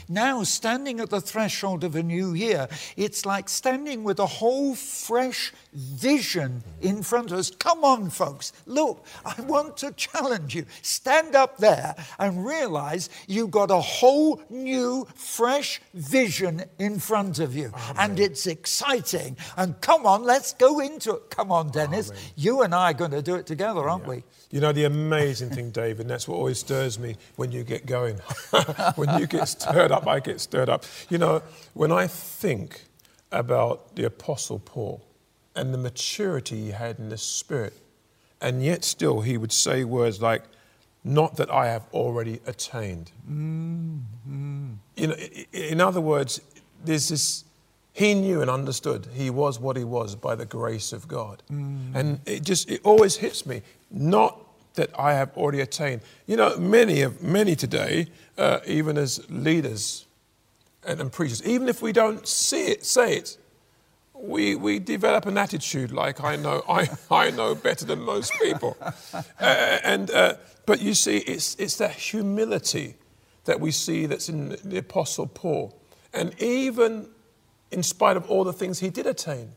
Now, 0.08 0.42
standing 0.42 1.00
at 1.00 1.10
the 1.10 1.20
threshold 1.20 1.84
of 1.84 1.96
a 1.96 2.02
new 2.02 2.34
year, 2.34 2.68
it's 2.96 3.26
like 3.26 3.48
standing 3.48 4.04
with 4.04 4.18
a 4.18 4.26
whole 4.26 4.74
fresh 4.74 5.52
vision 5.72 6.62
in 6.80 7.02
front 7.02 7.32
of 7.32 7.38
us. 7.38 7.50
Come 7.50 7.84
on, 7.84 8.10
folks, 8.10 8.52
look, 8.66 9.06
I 9.24 9.40
want 9.42 9.76
to 9.78 9.92
challenge 9.92 10.54
you. 10.54 10.66
Stand 10.82 11.34
up 11.34 11.58
there 11.58 11.94
and 12.18 12.44
realize 12.44 13.08
you've 13.26 13.50
got 13.50 13.70
a 13.70 13.80
whole 13.80 14.42
new, 14.50 15.06
fresh 15.14 15.80
vision 15.94 16.64
in 16.78 16.98
front 16.98 17.38
of 17.38 17.54
you. 17.54 17.72
And 17.96 18.18
it's 18.18 18.46
exciting. 18.46 19.36
And 19.56 19.80
come 19.80 20.06
on, 20.06 20.24
let's 20.24 20.52
go 20.54 20.80
into 20.80 21.14
it. 21.14 21.30
Come 21.30 21.50
on, 21.50 21.70
Dennis. 21.70 22.12
You 22.36 22.62
and 22.62 22.74
I 22.74 22.90
are 22.90 22.94
going 22.94 23.10
to 23.12 23.22
do 23.22 23.36
it 23.36 23.46
together, 23.46 23.88
aren't 23.88 24.06
we? 24.06 24.24
You 24.50 24.60
know, 24.60 24.72
the 24.72 24.84
amazing 24.84 25.50
thing, 25.50 25.70
David, 25.70 26.00
and 26.00 26.10
that's 26.10 26.28
what 26.28 26.36
always 26.36 26.58
stirs 26.58 26.98
me 26.98 27.16
when 27.36 27.52
you 27.52 27.64
get 27.64 27.86
going. 27.86 28.16
when 28.96 29.18
you 29.18 29.26
get 29.26 29.48
stirred 29.62 29.92
up, 29.92 30.06
I 30.06 30.20
get 30.20 30.40
stirred 30.40 30.68
up. 30.68 30.84
You 31.08 31.18
know, 31.18 31.42
when 31.74 31.92
I 31.92 32.06
think 32.06 32.82
about 33.30 33.96
the 33.96 34.04
Apostle 34.04 34.58
Paul 34.58 35.02
and 35.54 35.72
the 35.72 35.78
maturity 35.78 36.64
he 36.64 36.70
had 36.70 36.98
in 36.98 37.08
the 37.08 37.18
Spirit, 37.18 37.74
and 38.40 38.62
yet 38.62 38.84
still 38.84 39.20
he 39.20 39.36
would 39.36 39.52
say 39.52 39.84
words 39.84 40.20
like, 40.20 40.42
Not 41.04 41.36
that 41.36 41.50
I 41.50 41.66
have 41.68 41.86
already 41.92 42.40
attained. 42.46 43.12
Mm-hmm. 43.30 44.72
You 44.96 45.06
know, 45.06 45.14
in 45.52 45.80
other 45.80 46.00
words, 46.00 46.40
there's 46.84 47.08
this. 47.08 47.44
He 47.94 48.14
knew 48.14 48.40
and 48.40 48.50
understood 48.50 49.06
he 49.12 49.28
was 49.28 49.60
what 49.60 49.76
he 49.76 49.84
was 49.84 50.16
by 50.16 50.34
the 50.34 50.46
grace 50.46 50.94
of 50.94 51.06
God, 51.06 51.42
mm. 51.52 51.94
and 51.94 52.20
it 52.24 52.42
just 52.42 52.70
it 52.70 52.80
always 52.84 53.16
hits 53.16 53.44
me. 53.44 53.60
Not 53.90 54.40
that 54.74 54.90
I 54.98 55.14
have 55.14 55.36
already 55.36 55.60
attained. 55.60 56.00
You 56.26 56.36
know, 56.36 56.56
many 56.56 57.02
of 57.02 57.22
many 57.22 57.56
today, 57.56 58.08
uh, 58.38 58.60
even 58.66 58.96
as 58.98 59.28
leaders 59.30 60.06
and, 60.86 61.00
and 61.00 61.12
preachers, 61.12 61.44
even 61.44 61.68
if 61.68 61.82
we 61.82 61.92
don't 61.92 62.26
see 62.26 62.66
it, 62.66 62.84
say 62.84 63.16
it, 63.16 63.38
we, 64.14 64.54
we 64.54 64.78
develop 64.78 65.26
an 65.26 65.36
attitude 65.36 65.90
like 65.90 66.22
I 66.22 66.36
know 66.36 66.62
I, 66.68 66.88
I 67.10 67.30
know 67.30 67.54
better 67.54 67.84
than 67.84 68.00
most 68.00 68.32
people, 68.40 68.76
uh, 68.80 69.20
and 69.40 70.10
uh, 70.10 70.34
but 70.64 70.80
you 70.80 70.94
see 70.94 71.18
it's 71.18 71.54
it's 71.56 71.76
that 71.76 71.92
humility 71.92 72.96
that 73.44 73.60
we 73.60 73.72
see 73.72 74.06
that's 74.06 74.28
in 74.28 74.56
the 74.64 74.78
Apostle 74.78 75.26
Paul, 75.26 75.76
and 76.14 76.40
even 76.40 77.08
in 77.72 77.82
spite 77.82 78.16
of 78.16 78.30
all 78.30 78.44
the 78.44 78.52
things 78.52 78.78
he 78.78 78.90
did 78.90 79.06
attain, 79.06 79.52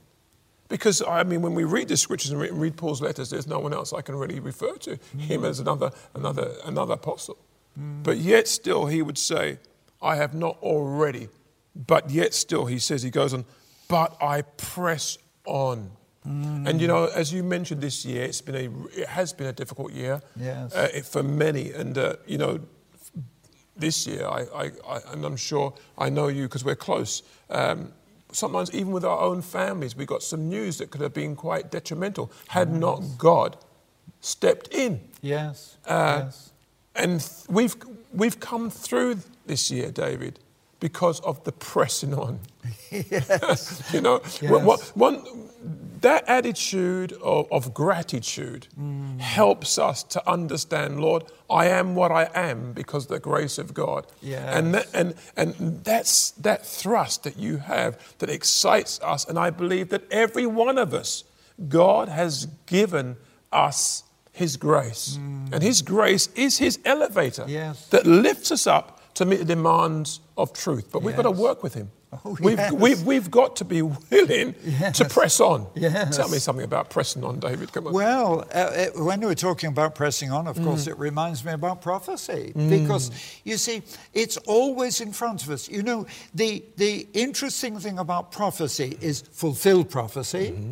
Because, 0.68 1.02
I 1.02 1.24
mean, 1.24 1.42
when 1.42 1.54
we 1.54 1.64
read 1.64 1.90
the 1.90 1.98
scriptures 1.98 2.32
and 2.32 2.40
read 2.40 2.76
Paul's 2.76 3.02
letters, 3.02 3.30
there's 3.30 3.46
no 3.48 3.60
one 3.60 3.74
else 3.74 3.94
I 3.94 4.02
can 4.02 4.16
really 4.16 4.40
refer 4.40 4.74
to 4.78 4.98
him 5.18 5.46
as 5.46 5.60
another, 5.60 5.92
another, 6.16 6.56
another 6.66 6.94
apostle. 6.96 7.38
But 7.78 8.18
yet 8.18 8.48
still 8.48 8.86
he 8.88 9.02
would 9.02 9.18
say, 9.18 9.60
I 10.02 10.16
have 10.16 10.34
not 10.34 10.58
already. 10.64 11.28
But 11.76 12.10
yet 12.10 12.34
still 12.34 12.66
he 12.66 12.80
says, 12.80 13.04
he 13.04 13.10
goes 13.10 13.34
on, 13.34 13.46
but 13.88 14.16
I 14.22 14.42
press 14.44 15.18
on. 15.46 15.92
And 16.24 16.82
you 16.82 16.88
know, 16.88 17.06
as 17.06 17.32
you 17.32 17.44
mentioned 17.44 17.82
this 17.82 18.04
year, 18.04 18.24
it's 18.24 18.42
been 18.42 18.56
a, 18.56 19.00
it 19.00 19.08
has 19.08 19.32
been 19.34 19.46
a 19.46 19.54
difficult 19.54 19.92
year 19.92 20.22
Yes. 20.36 20.74
uh, 20.74 20.88
for 21.04 21.22
many. 21.22 21.72
And, 21.72 21.96
uh, 21.96 22.16
you 22.26 22.40
know, 22.40 22.62
this 23.78 24.08
year, 24.08 24.26
I, 24.26 24.46
I, 24.56 24.72
I, 24.88 25.00
and 25.12 25.24
I'm 25.26 25.36
sure 25.36 25.74
I 25.98 26.10
know 26.10 26.28
you 26.30 26.44
because 26.44 26.64
we're 26.66 26.76
close. 26.76 27.22
Um, 27.52 27.92
sometimes, 28.36 28.74
even 28.74 28.92
with 28.92 29.06
our 29.06 29.20
own 29.20 29.42
families, 29.42 29.96
we 29.96 30.06
got 30.06 30.24
some 30.24 30.50
news 30.50 30.78
that 30.78 30.92
could 30.92 31.02
have 31.02 31.14
been 31.14 31.36
quite 31.36 31.72
detrimental 31.72 32.32
had 32.48 32.72
not 32.72 33.02
God 33.18 33.58
stepped 34.22 34.74
in. 34.74 35.02
Yes. 35.22 35.78
Uh, 35.86 36.24
yes. 36.26 36.52
And 36.96 37.30
we've, 37.50 37.76
we've 38.14 38.40
come 38.40 38.70
through 38.70 39.20
this 39.46 39.70
year, 39.72 39.92
David, 39.92 40.40
because 40.80 41.20
of 41.22 41.44
the 41.44 41.52
pressing 41.52 42.14
on. 42.14 42.40
Yes. 42.92 43.82
You 43.94 44.02
know, 44.02 44.22
Yes. 44.42 44.92
one- 44.96 45.24
that 46.02 46.28
attitude 46.28 47.14
of, 47.24 47.48
of 47.52 47.74
gratitude 47.74 48.68
Mm. 48.80 49.20
helps 49.20 49.80
us 49.80 50.04
to 50.04 50.30
understand, 50.30 51.00
Lord, 51.00 51.24
I 51.50 51.68
am 51.68 51.96
what 51.96 52.12
I 52.12 52.30
am 52.36 52.74
because 52.74 53.06
of 53.06 53.10
the 53.10 53.20
grace 53.20 53.58
of 53.58 53.74
God. 53.74 54.06
And, 54.58 54.76
that, 54.76 54.88
and, 54.94 55.16
and 55.36 55.84
that's 55.84 56.32
that 56.32 56.64
thrust 56.66 57.24
that 57.24 57.38
you 57.38 57.58
have 57.58 57.98
that 58.20 58.30
excites 58.30 59.00
us. 59.02 59.26
And 59.28 59.40
I 59.40 59.50
believe 59.50 59.90
that 59.90 60.04
every 60.12 60.46
one 60.46 60.78
of 60.78 60.94
us, 60.94 61.24
God 61.70 62.08
has 62.10 62.48
given 62.68 63.16
us 63.52 64.04
His 64.32 64.58
grace. 64.58 65.16
And 65.52 65.64
His 65.64 65.82
grace 65.82 66.30
is 66.36 66.58
His 66.60 66.78
elevator 66.86 67.44
Mm. 67.46 67.50
Yes. 67.50 67.88
that 67.90 68.06
lifts 68.06 68.52
us 68.52 68.68
up 68.68 68.95
to 69.16 69.26
meet 69.26 69.38
the 69.38 69.46
demands 69.46 70.20
of 70.38 70.54
truth. 70.54 70.90
But 70.92 71.02
we've 71.04 71.16
got 71.16 71.24
to 71.24 71.32
work 71.32 71.64
with 71.64 71.74
Him. 71.74 71.92
Oh, 72.24 72.38
we've, 72.40 72.72
we've, 72.72 73.04
we've 73.04 73.30
got 73.30 73.58
to 73.58 73.66
be 73.66 73.82
willing 73.82 74.56
Yes. 74.64 74.98
to 75.00 75.06
press 75.06 75.42
on. 75.42 75.68
Yes. 75.76 76.16
Tell 76.16 76.30
me 76.30 76.38
something 76.38 76.64
about 76.64 76.90
pressing 76.90 77.24
on, 77.26 77.40
David. 77.40 77.74
Come 77.74 77.88
on. 77.88 77.94
Well, 77.94 78.48
uh, 78.54 78.58
uh, 78.58 78.86
when 79.04 79.20
we're 79.20 79.34
talking 79.36 79.68
about 79.70 79.96
pressing 79.96 80.32
on, 80.32 80.48
of 80.48 80.56
Mm. 80.56 80.64
course, 80.64 80.88
it 80.88 80.98
reminds 80.98 81.44
me 81.44 81.52
about 81.52 81.82
prophecy 81.82 82.54
because 82.56 83.12
you 83.44 83.58
see, 83.58 83.82
it's 84.14 84.38
always 84.46 85.02
in 85.02 85.12
front 85.12 85.44
of 85.44 85.50
us. 85.50 85.68
You 85.68 85.84
know, 85.84 86.06
the 86.34 86.64
the 86.78 87.06
interesting 87.14 87.80
thing 87.80 88.00
about 88.00 88.32
prophecy 88.32 88.98
is 89.02 89.22
fulfilled 89.22 89.90
prophecy. 89.90 90.52
Mm-hmm. 90.52 90.72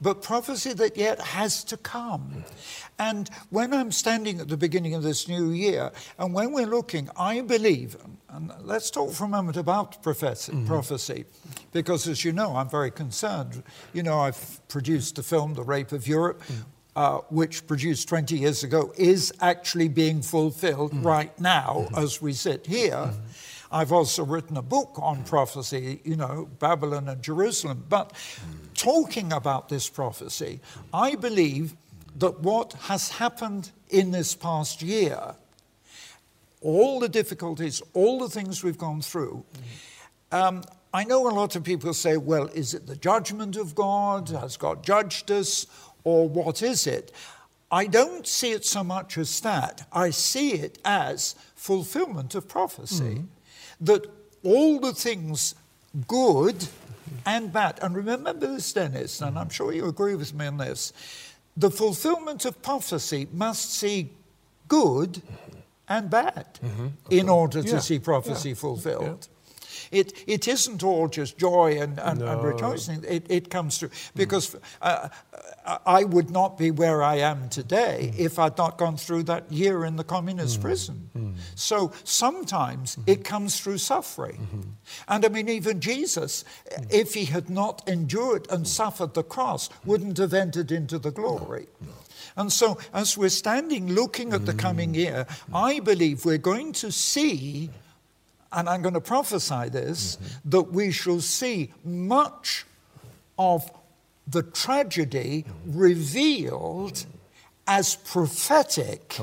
But 0.00 0.22
prophecy 0.22 0.72
that 0.74 0.96
yet 0.96 1.20
has 1.20 1.64
to 1.64 1.76
come. 1.76 2.44
And 2.98 3.28
when 3.50 3.72
I'm 3.72 3.92
standing 3.92 4.40
at 4.40 4.48
the 4.48 4.56
beginning 4.56 4.94
of 4.94 5.02
this 5.02 5.28
new 5.28 5.50
year, 5.50 5.92
and 6.18 6.34
when 6.34 6.52
we're 6.52 6.66
looking, 6.66 7.10
I 7.16 7.40
believe, 7.42 7.96
and 8.28 8.52
let's 8.60 8.90
talk 8.90 9.12
for 9.12 9.24
a 9.24 9.28
moment 9.28 9.56
about 9.56 10.02
prophecy, 10.02 10.52
mm-hmm. 10.52 10.66
prophecy, 10.66 11.24
because 11.72 12.08
as 12.08 12.24
you 12.24 12.32
know, 12.32 12.56
I'm 12.56 12.68
very 12.68 12.90
concerned. 12.90 13.62
You 13.92 14.02
know, 14.02 14.20
I've 14.20 14.66
produced 14.68 15.16
the 15.16 15.22
film, 15.22 15.54
The 15.54 15.62
Rape 15.62 15.92
of 15.92 16.06
Europe, 16.06 16.42
mm. 16.44 16.64
uh, 16.94 17.18
which 17.28 17.66
produced 17.66 18.08
20 18.08 18.38
years 18.38 18.64
ago, 18.64 18.92
is 18.96 19.32
actually 19.40 19.88
being 19.88 20.22
fulfilled 20.22 20.92
mm. 20.92 21.04
right 21.04 21.38
now 21.40 21.86
mm-hmm. 21.86 21.98
as 22.02 22.20
we 22.20 22.32
sit 22.32 22.66
here. 22.66 22.92
Mm-hmm. 22.92 23.20
I've 23.76 23.92
also 23.92 24.24
written 24.24 24.56
a 24.56 24.62
book 24.62 24.92
on 24.96 25.22
prophecy, 25.24 26.00
you 26.02 26.16
know, 26.16 26.48
Babylon 26.60 27.10
and 27.10 27.20
Jerusalem. 27.20 27.84
But 27.90 28.10
talking 28.74 29.34
about 29.34 29.68
this 29.68 29.86
prophecy, 29.90 30.60
I 30.94 31.14
believe 31.14 31.76
that 32.18 32.40
what 32.40 32.72
has 32.84 33.10
happened 33.10 33.70
in 33.90 34.12
this 34.12 34.34
past 34.34 34.80
year, 34.80 35.34
all 36.62 37.00
the 37.00 37.08
difficulties, 37.10 37.82
all 37.92 38.18
the 38.18 38.30
things 38.30 38.64
we've 38.64 38.78
gone 38.78 39.02
through, 39.02 39.44
um, 40.32 40.64
I 40.94 41.04
know 41.04 41.28
a 41.28 41.34
lot 41.34 41.54
of 41.54 41.62
people 41.62 41.92
say, 41.92 42.16
well, 42.16 42.46
is 42.54 42.72
it 42.72 42.86
the 42.86 42.96
judgment 42.96 43.56
of 43.56 43.74
God? 43.74 44.30
Has 44.30 44.56
God 44.56 44.82
judged 44.82 45.30
us? 45.30 45.66
Or 46.02 46.26
what 46.26 46.62
is 46.62 46.86
it? 46.86 47.12
I 47.70 47.88
don't 47.88 48.26
see 48.26 48.52
it 48.52 48.64
so 48.64 48.82
much 48.82 49.18
as 49.18 49.38
that. 49.40 49.86
I 49.92 50.08
see 50.08 50.52
it 50.52 50.78
as 50.82 51.34
fulfillment 51.54 52.34
of 52.34 52.48
prophecy. 52.48 53.24
That 53.80 54.06
all 54.42 54.80
the 54.80 54.92
things 54.92 55.54
good 56.06 56.68
and 57.24 57.52
bad, 57.52 57.78
and 57.82 57.96
remember 57.96 58.32
this, 58.32 58.72
Dennis, 58.72 59.20
and 59.20 59.38
I'm 59.38 59.48
sure 59.48 59.72
you 59.72 59.86
agree 59.86 60.14
with 60.14 60.34
me 60.34 60.46
on 60.46 60.58
this 60.58 60.92
the 61.56 61.70
fulfillment 61.70 62.44
of 62.44 62.60
prophecy 62.62 63.26
must 63.32 63.72
see 63.72 64.10
good 64.68 65.22
and 65.88 66.10
bad 66.10 66.58
in 67.10 67.28
order 67.28 67.62
to 67.62 67.68
Yeah, 67.68 67.78
see 67.78 67.98
prophecy 67.98 68.50
yeah, 68.50 68.54
fulfilled. 68.56 69.28
It, 69.90 70.12
it 70.26 70.48
isn't 70.48 70.82
all 70.82 71.08
just 71.08 71.38
joy 71.38 71.78
and, 71.80 71.98
and, 71.98 72.20
and 72.20 72.42
rejoicing. 72.42 73.04
It, 73.08 73.26
it 73.30 73.50
comes 73.50 73.78
through. 73.78 73.90
Because 74.14 74.56
uh, 74.82 75.08
uh, 75.32 75.38
I 75.84 76.04
would 76.04 76.30
not 76.30 76.56
be 76.56 76.70
where 76.70 77.02
I 77.02 77.16
am 77.16 77.48
today 77.48 78.12
hmm. 78.14 78.22
if 78.22 78.38
I'd 78.38 78.56
not 78.56 78.78
gone 78.78 78.96
through 78.96 79.24
that 79.24 79.50
year 79.50 79.84
in 79.84 79.96
the 79.96 80.04
communist 80.04 80.56
hmm. 80.56 80.62
prison. 80.62 81.10
Hmm. 81.12 81.32
So 81.54 81.92
sometimes 82.04 82.98
it 83.06 83.24
comes 83.24 83.60
through 83.60 83.78
suffering. 83.78 84.76
And 85.08 85.24
I 85.24 85.28
mean, 85.28 85.48
even 85.48 85.80
Jesus, 85.80 86.44
if 86.90 87.14
he 87.14 87.24
had 87.26 87.50
not 87.50 87.82
endured 87.88 88.46
and 88.50 88.66
suffered 88.66 89.14
the 89.14 89.24
cross, 89.24 89.68
wouldn't 89.84 90.18
have 90.18 90.34
entered 90.34 90.70
into 90.70 90.98
the 90.98 91.10
glory. 91.10 91.66
And 92.36 92.52
so, 92.52 92.78
as 92.92 93.16
we're 93.16 93.30
standing 93.30 93.94
looking 93.94 94.34
at 94.34 94.44
the 94.44 94.52
coming 94.52 94.94
year, 94.94 95.26
I 95.54 95.80
believe 95.80 96.26
we're 96.26 96.36
going 96.36 96.72
to 96.74 96.92
see 96.92 97.70
and 98.52 98.68
I'm 98.68 98.82
going 98.82 98.94
to 98.94 99.00
prophesy 99.00 99.68
this, 99.68 100.18
that 100.44 100.72
we 100.72 100.90
shall 100.90 101.20
see 101.20 101.72
much 101.84 102.64
of 103.38 103.70
the 104.26 104.42
tragedy 104.42 105.44
revealed 105.66 107.06
as 107.66 107.96
prophetic 107.96 109.18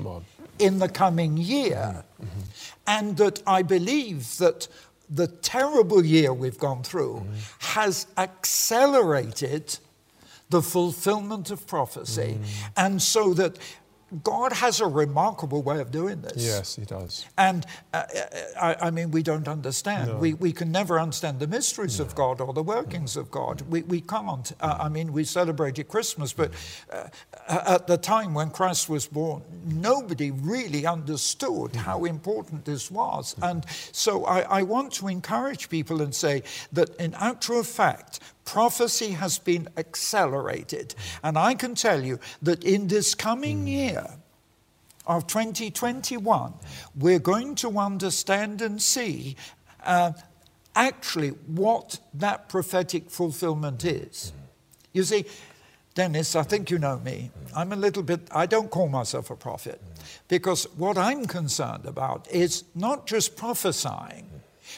in 0.59 0.79
the 0.79 0.89
coming 0.89 1.37
year. 1.37 2.03
And 2.87 3.17
that 3.17 3.41
I 3.47 3.61
believe 3.61 4.37
that 4.37 4.67
the 5.09 5.27
terrible 5.27 6.03
year 6.03 6.33
we've 6.33 6.57
gone 6.57 6.83
through 6.83 7.25
has 7.59 8.07
accelerated 8.17 9.77
the 10.49 10.61
fulfillment 10.61 11.49
of 11.51 11.65
prophecy. 11.65 12.39
And 12.77 13.01
so 13.01 13.33
that 13.33 13.57
God 14.21 14.53
has 14.53 14.79
a 14.79 14.85
remarkable 14.85 15.63
way 15.63 15.79
of 15.79 15.89
doing 15.89 16.21
this. 16.21 16.45
Yes, 16.45 16.75
he 16.75 16.85
does. 16.85 17.25
And 17.37 17.65
uh, 17.93 18.03
I, 18.61 18.75
I 18.81 18.91
mean, 18.91 19.11
we 19.11 19.23
don't 19.23 19.47
understand. 19.47 20.19
We, 20.19 20.33
we 20.35 20.51
can 20.51 20.71
never 20.71 20.99
understand 20.99 21.39
the 21.39 21.47
mysteries 21.47 21.99
of 21.99 22.13
God 22.13 22.39
or 22.41 22.53
the 22.53 22.63
workings 22.63 23.17
of 23.17 23.31
God. 23.31 23.61
We, 23.69 23.81
we 23.83 24.01
can't. 24.01 24.51
Uh, 24.59 24.77
I 24.81 24.89
mean, 24.89 25.13
we 25.13 25.23
celebrated 25.23 25.87
Christmas, 25.87 26.33
but 26.33 26.51
uh, 26.91 27.07
at 27.47 27.87
the 27.87 27.97
time 27.97 28.33
when 28.33 28.51
Christ 28.51 28.89
was 28.89 29.07
born, 29.07 29.41
nobody 29.65 30.31
really 30.31 30.85
understood 30.85 31.75
how 31.75 32.05
important 32.05 32.65
this 32.65 32.91
was. 32.91 33.35
And 33.41 33.65
so 33.91 34.25
I, 34.25 34.41
I 34.41 34.63
want 34.63 34.93
to 34.93 35.07
encourage 35.07 35.69
people 35.69 36.01
and 36.01 36.13
say 36.13 36.43
that, 36.73 36.95
in 36.97 37.15
actual 37.15 37.63
fact, 37.63 38.19
prophecy 38.45 39.11
has 39.11 39.39
been 39.39 39.67
accelerated. 39.77 40.95
And 41.23 41.37
I 41.37 41.55
can 41.55 41.75
tell 41.75 42.03
you 42.03 42.19
that 42.41 42.63
in 42.63 42.87
this 42.87 43.15
coming 43.15 43.61
hmm. 43.61 43.67
year, 43.67 44.07
of 45.05 45.27
2021, 45.27 46.53
we're 46.95 47.19
going 47.19 47.55
to 47.55 47.77
understand 47.77 48.61
and 48.61 48.81
see 48.81 49.35
uh, 49.85 50.13
actually 50.75 51.29
what 51.29 51.99
that 52.13 52.49
prophetic 52.49 53.09
fulfillment 53.09 53.83
is. 53.83 54.29
Hmm. 54.29 54.39
You 54.93 55.03
see, 55.03 55.25
Dennis, 55.95 56.35
I 56.35 56.43
think 56.43 56.71
you 56.71 56.79
know 56.79 56.99
me. 56.99 57.31
Hmm. 57.33 57.57
I'm 57.57 57.71
a 57.73 57.75
little 57.75 58.03
bit, 58.03 58.21
I 58.31 58.45
don't 58.45 58.71
call 58.71 58.87
myself 58.87 59.29
a 59.29 59.35
prophet 59.35 59.81
because 60.27 60.65
what 60.77 60.97
I'm 60.97 61.25
concerned 61.25 61.85
about 61.85 62.29
is 62.31 62.63
not 62.73 63.05
just 63.05 63.35
prophesying, 63.35 64.29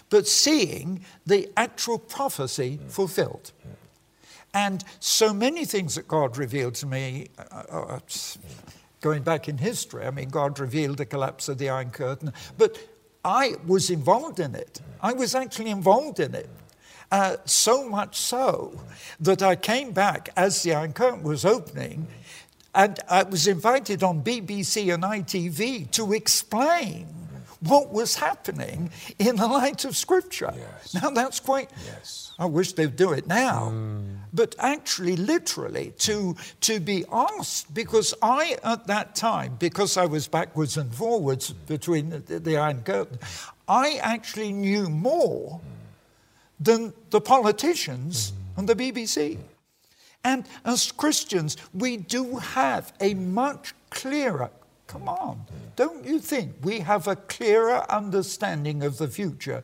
but 0.09 0.27
seeing 0.27 1.03
the 1.25 1.49
actual 1.57 1.99
prophecy 1.99 2.79
fulfilled. 2.87 3.51
And 4.53 4.83
so 5.01 5.33
many 5.33 5.65
things 5.65 5.95
that 5.95 6.07
God 6.07 6.37
revealed 6.37 6.75
to 6.75 6.85
me, 6.85 7.27
uh, 7.37 7.63
uh, 7.69 7.99
going 9.01 9.21
back 9.21 9.49
in 9.49 9.57
history, 9.57 10.05
I 10.05 10.11
mean, 10.11 10.29
God 10.29 10.59
revealed 10.59 10.97
the 10.97 11.05
collapse 11.05 11.49
of 11.49 11.57
the 11.57 11.69
Iron 11.69 11.89
Curtain, 11.89 12.31
but 12.57 12.77
I 13.25 13.55
was 13.67 13.89
involved 13.89 14.39
in 14.39 14.55
it. 14.55 14.81
I 15.01 15.11
was 15.11 15.35
actually 15.35 15.71
involved 15.71 16.19
in 16.19 16.33
it. 16.35 16.49
Uh, 17.11 17.37
so 17.45 17.89
much 17.89 18.17
so 18.17 18.79
that 19.19 19.43
I 19.43 19.55
came 19.55 19.91
back 19.91 20.29
as 20.37 20.63
the 20.63 20.73
Iron 20.73 20.93
Curtain 20.93 21.23
was 21.23 21.43
opening, 21.43 22.07
and 22.73 22.99
I 23.09 23.23
was 23.23 23.47
invited 23.47 24.03
on 24.03 24.23
BBC 24.23 24.93
and 24.93 25.03
ITV 25.03 25.91
to 25.91 26.13
explain 26.13 27.07
what 27.61 27.91
was 27.91 28.15
happening 28.15 28.91
in 29.19 29.35
the 29.35 29.47
light 29.47 29.85
of 29.85 29.95
Scripture. 29.95 30.53
Yes. 30.55 30.93
Now, 30.93 31.09
that's 31.09 31.39
quite. 31.39 31.69
Yes. 31.85 32.33
I 32.37 32.45
wish 32.45 32.73
they'd 32.73 32.95
do 32.95 33.13
it 33.13 33.27
now. 33.27 33.69
Hmm. 33.69 34.15
but 34.33 34.55
actually, 34.59 35.15
literally, 35.15 35.93
to, 35.99 36.35
to 36.61 36.79
be 36.79 37.05
asked, 37.11 37.73
because 37.73 38.13
I, 38.21 38.57
at 38.63 38.87
that 38.87 39.15
time, 39.15 39.55
because 39.57 39.95
I 39.95 40.05
was 40.05 40.27
backwards 40.27 40.77
and 40.77 40.93
forwards 40.93 41.49
hmm. 41.49 41.57
between 41.67 42.09
the, 42.09 42.39
the 42.39 42.57
Iron 42.57 42.83
Curtain, 42.83 43.19
I 43.67 43.99
actually 44.01 44.51
knew 44.51 44.89
more 44.89 45.61
than 46.59 46.93
the 47.09 47.21
politicians 47.21 48.31
hmm. 48.31 48.59
and 48.59 48.69
the 48.69 48.75
BBC. 48.75 49.37
And 50.25 50.45
as 50.65 50.91
Christians, 50.91 51.55
we 51.73 51.97
do 51.97 52.37
have 52.37 52.91
a 52.99 53.13
much 53.13 53.75
clearer, 53.91 54.49
come 54.87 55.07
on, 55.07 55.45
don't 55.75 56.05
you 56.05 56.19
think 56.19 56.53
we 56.61 56.79
have 56.79 57.07
a 57.07 57.15
clearer 57.15 57.85
understanding 57.89 58.83
of 58.83 58.97
the 58.97 59.07
future 59.07 59.63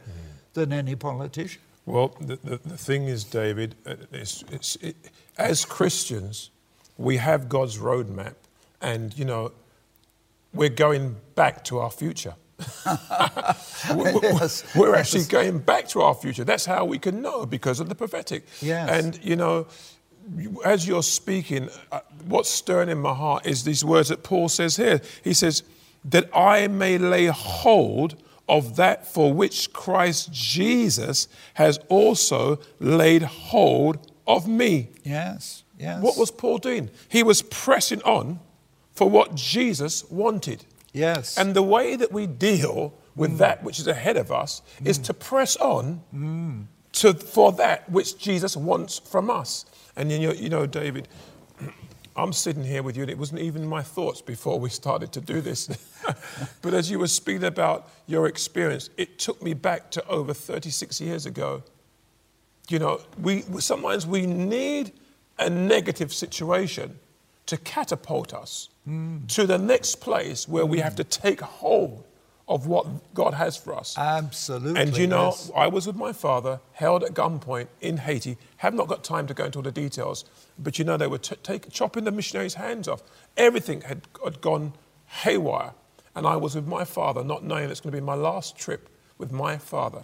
than 0.54 0.74
any 0.74 0.96
politician? 0.96 1.62
Well, 1.86 2.16
the, 2.20 2.38
the, 2.38 2.58
the 2.58 2.78
thing 2.78 3.08
is, 3.08 3.24
David, 3.24 3.76
uh, 3.86 3.96
it's, 4.12 4.44
it's, 4.52 4.76
it, 4.78 4.96
as 5.38 5.66
Christians, 5.66 6.52
we 6.98 7.18
have 7.18 7.50
God's 7.50 7.78
roadmap, 7.78 8.36
and 8.82 9.18
you 9.18 9.26
know, 9.26 9.52
we're 10.54 10.70
going 10.70 11.16
back 11.36 11.64
to 11.66 11.80
our 11.80 11.90
future. 11.90 12.36
we're, 13.96 14.20
Yes, 14.22 14.64
we're 14.76 14.96
actually 14.96 15.24
going 15.24 15.60
back 15.60 15.88
to 15.90 16.02
our 16.02 16.14
future. 16.14 16.44
That's 16.44 16.66
how 16.66 16.86
we 16.86 17.00
can 17.00 17.22
know 17.22 17.46
because 17.46 17.80
of 17.80 17.90
the 17.90 17.96
prophetic. 17.96 18.46
Yes. 18.62 18.90
And 18.90 19.24
you 19.24 19.36
know, 19.36 19.66
as 20.66 20.88
you're 20.88 21.04
speaking, 21.04 21.70
uh, 21.92 22.02
what's 22.26 22.50
stirring 22.50 22.90
in 22.90 23.00
my 23.00 23.14
heart 23.14 23.46
is 23.46 23.64
these 23.64 23.84
words 23.84 24.10
that 24.10 24.24
Paul 24.24 24.50
says 24.50 24.78
here. 24.78 25.02
He 25.24 25.34
says, 25.34 25.64
"That 26.06 26.30
I 26.36 26.68
may 26.68 26.98
lay 26.98 27.28
hold 27.28 28.16
of 28.48 28.76
that 28.76 29.08
for 29.08 29.34
which 29.34 29.72
Christ 29.74 30.32
Jesus 30.32 31.28
has 31.56 31.80
also 31.90 32.60
laid 32.80 33.24
hold 33.24 34.12
of 34.28 34.48
me." 34.48 34.90
Yes, 35.04 35.64
yes. 35.80 36.02
What 36.02 36.18
was 36.18 36.32
Paul 36.32 36.58
doing? 36.58 36.90
He 37.10 37.24
was 37.24 37.42
pressing 37.42 38.02
on 38.04 38.40
for 38.94 39.10
what 39.10 39.36
Jesus 39.36 40.10
wanted. 40.10 40.66
Yes. 40.94 41.38
And 41.38 41.54
the 41.54 41.64
way 41.64 41.96
that 41.96 42.12
we 42.12 42.28
deal 42.28 42.94
with 43.16 43.34
mm. 43.34 43.38
that 43.38 43.64
which 43.64 43.80
is 43.80 43.88
ahead 43.88 44.18
of 44.18 44.32
us 44.32 44.62
is 44.84 45.00
mm. 45.00 45.06
to 45.06 45.14
press 45.14 45.56
on 45.58 46.02
mm. 46.14 46.66
To, 46.94 47.14
for 47.14 47.52
that 47.54 47.90
which 47.90 48.18
Jesus 48.18 48.58
wants 48.58 49.00
from 49.00 49.30
us. 49.30 49.66
And 49.96 50.12
you 50.12 50.20
know, 50.20 50.34
you 50.34 50.50
know, 50.50 50.66
David, 50.66 51.08
I'm 52.16 52.34
sitting 52.34 52.64
here 52.64 52.84
with 52.84 52.96
you, 52.98 53.04
and 53.04 53.12
it 53.12 53.18
wasn't 53.18 53.42
even 53.42 53.66
my 53.66 53.82
thoughts 53.82 54.22
before 54.22 54.60
we 54.60 54.70
started 54.70 55.12
to 55.14 55.22
do 55.22 55.42
this. 55.42 55.70
but 56.62 56.74
as 56.74 56.90
you 56.92 57.00
were 57.00 57.08
speaking 57.08 57.44
about 57.44 57.90
your 58.08 58.28
experience, 58.28 58.90
it 58.98 59.20
took 59.20 59.42
me 59.42 59.54
back 59.54 59.92
to 59.92 60.08
over 60.08 60.34
36 60.34 61.00
years 61.00 61.26
ago. 61.26 61.64
You 62.70 62.80
know, 62.80 63.02
we 63.22 63.42
sometimes 63.60 64.06
we 64.06 64.26
need 64.26 64.94
a 65.40 65.50
negative 65.50 66.14
situation 66.14 67.00
to 67.48 67.58
catapult 67.58 68.34
us 68.34 68.70
hmm. 68.86 69.26
to 69.28 69.46
the 69.46 69.58
next 69.58 69.96
place 69.96 70.48
where 70.48 70.66
we 70.66 70.80
have 70.80 70.96
to 70.96 71.04
take 71.04 71.42
hold 71.42 72.06
of 72.52 72.68
what 72.68 72.86
God 73.14 73.34
has 73.34 73.56
for 73.56 73.74
us. 73.74 73.98
Absolutely. 73.98 74.82
And 74.82 74.98
you 74.98 75.08
know, 75.08 75.28
yes. 75.28 75.50
I 75.56 75.68
was 75.68 75.88
with 75.88 75.96
my 75.96 76.12
father, 76.12 76.60
held 76.74 77.04
at 77.04 77.14
gunpoint 77.14 77.68
in 77.80 77.98
Haiti. 77.98 78.38
Have 78.58 78.74
not 78.74 78.88
got 78.88 79.04
time 79.04 79.26
to 79.28 79.34
go 79.34 79.46
into 79.46 79.60
all 79.60 79.64
the 79.64 79.72
details, 79.72 80.26
but 80.60 80.78
you 80.78 80.84
know, 80.84 80.98
they 80.98 81.08
were 81.08 81.18
t- 81.18 81.38
take, 81.44 81.72
chopping 81.72 82.04
the 82.04 82.12
missionaries' 82.12 82.56
hands 82.56 82.88
off. 82.88 83.02
Everything 83.38 83.82
had, 83.82 84.02
had 84.24 84.42
gone 84.42 84.74
haywire. 85.24 85.72
And 86.14 86.28
I 86.28 86.36
was 86.36 86.56
with 86.56 86.68
my 86.68 86.84
father, 86.84 87.24
not 87.24 87.46
knowing 87.46 87.70
it's 87.70 87.80
going 87.80 87.94
to 87.94 87.98
be 87.98 88.06
my 88.06 88.16
last 88.16 88.58
trip 88.58 88.90
with 89.18 89.32
my 89.32 89.58
father. 89.58 90.04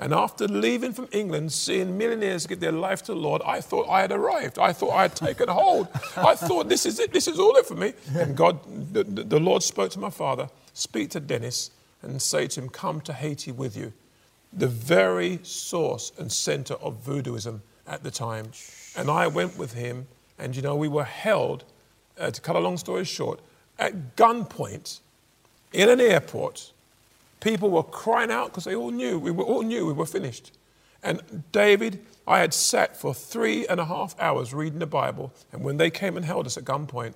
And 0.00 0.14
after 0.14 0.46
leaving 0.46 0.92
from 0.92 1.08
England, 1.10 1.52
seeing 1.52 1.98
millionaires 1.98 2.46
give 2.46 2.60
their 2.60 2.70
life 2.70 3.02
to 3.02 3.12
the 3.12 3.18
Lord, 3.18 3.42
I 3.44 3.60
thought 3.60 3.88
I 3.88 4.02
had 4.02 4.12
arrived. 4.12 4.56
I 4.60 4.72
thought 4.72 4.92
I 4.92 5.02
had 5.02 5.16
taken 5.16 5.48
hold. 5.48 5.88
I 6.16 6.36
thought 6.36 6.68
this 6.68 6.86
is 6.86 7.00
it. 7.00 7.12
This 7.12 7.26
is 7.26 7.40
all 7.40 7.56
it 7.56 7.66
for 7.66 7.74
me. 7.74 7.94
And 8.14 8.36
God, 8.36 8.60
the, 8.94 9.02
the 9.02 9.24
the 9.24 9.40
Lord 9.40 9.64
spoke 9.64 9.90
to 9.90 9.98
my 9.98 10.10
father, 10.10 10.48
speak 10.72 11.10
to 11.10 11.20
Dennis, 11.20 11.72
and 12.02 12.20
say 12.20 12.46
to 12.48 12.62
him, 12.62 12.68
Come 12.68 13.00
to 13.02 13.12
Haiti 13.12 13.52
with 13.52 13.76
you 13.76 13.92
the 14.52 14.66
very 14.66 15.40
source 15.42 16.12
and 16.18 16.32
center 16.32 16.74
of 16.74 17.04
voodooism 17.04 17.60
at 17.86 18.02
the 18.02 18.10
time. 18.10 18.50
And 18.96 19.10
I 19.10 19.26
went 19.26 19.58
with 19.58 19.74
him, 19.74 20.06
and 20.38 20.56
you 20.56 20.62
know, 20.62 20.76
we 20.76 20.88
were 20.88 21.04
held, 21.04 21.64
uh, 22.18 22.30
to 22.30 22.40
cut 22.40 22.56
a 22.56 22.60
long 22.60 22.76
story 22.76 23.04
short, 23.04 23.40
at 23.78 24.16
gunpoint 24.16 25.00
in 25.72 25.88
an 25.88 26.00
airport. 26.00 26.72
People 27.40 27.70
were 27.70 27.82
crying 27.82 28.30
out 28.30 28.48
because 28.48 28.64
they 28.64 28.74
all 28.74 28.90
knew, 28.90 29.18
we 29.18 29.30
were, 29.30 29.44
all 29.44 29.62
knew 29.62 29.86
we 29.86 29.92
were 29.92 30.06
finished. 30.06 30.52
And 31.02 31.44
David, 31.52 32.04
I 32.26 32.40
had 32.40 32.52
sat 32.52 32.96
for 32.96 33.14
three 33.14 33.66
and 33.66 33.78
a 33.78 33.84
half 33.84 34.18
hours 34.18 34.52
reading 34.52 34.80
the 34.80 34.86
Bible, 34.86 35.32
and 35.52 35.62
when 35.62 35.76
they 35.76 35.90
came 35.90 36.16
and 36.16 36.26
held 36.26 36.46
us 36.46 36.56
at 36.56 36.64
gunpoint, 36.64 37.14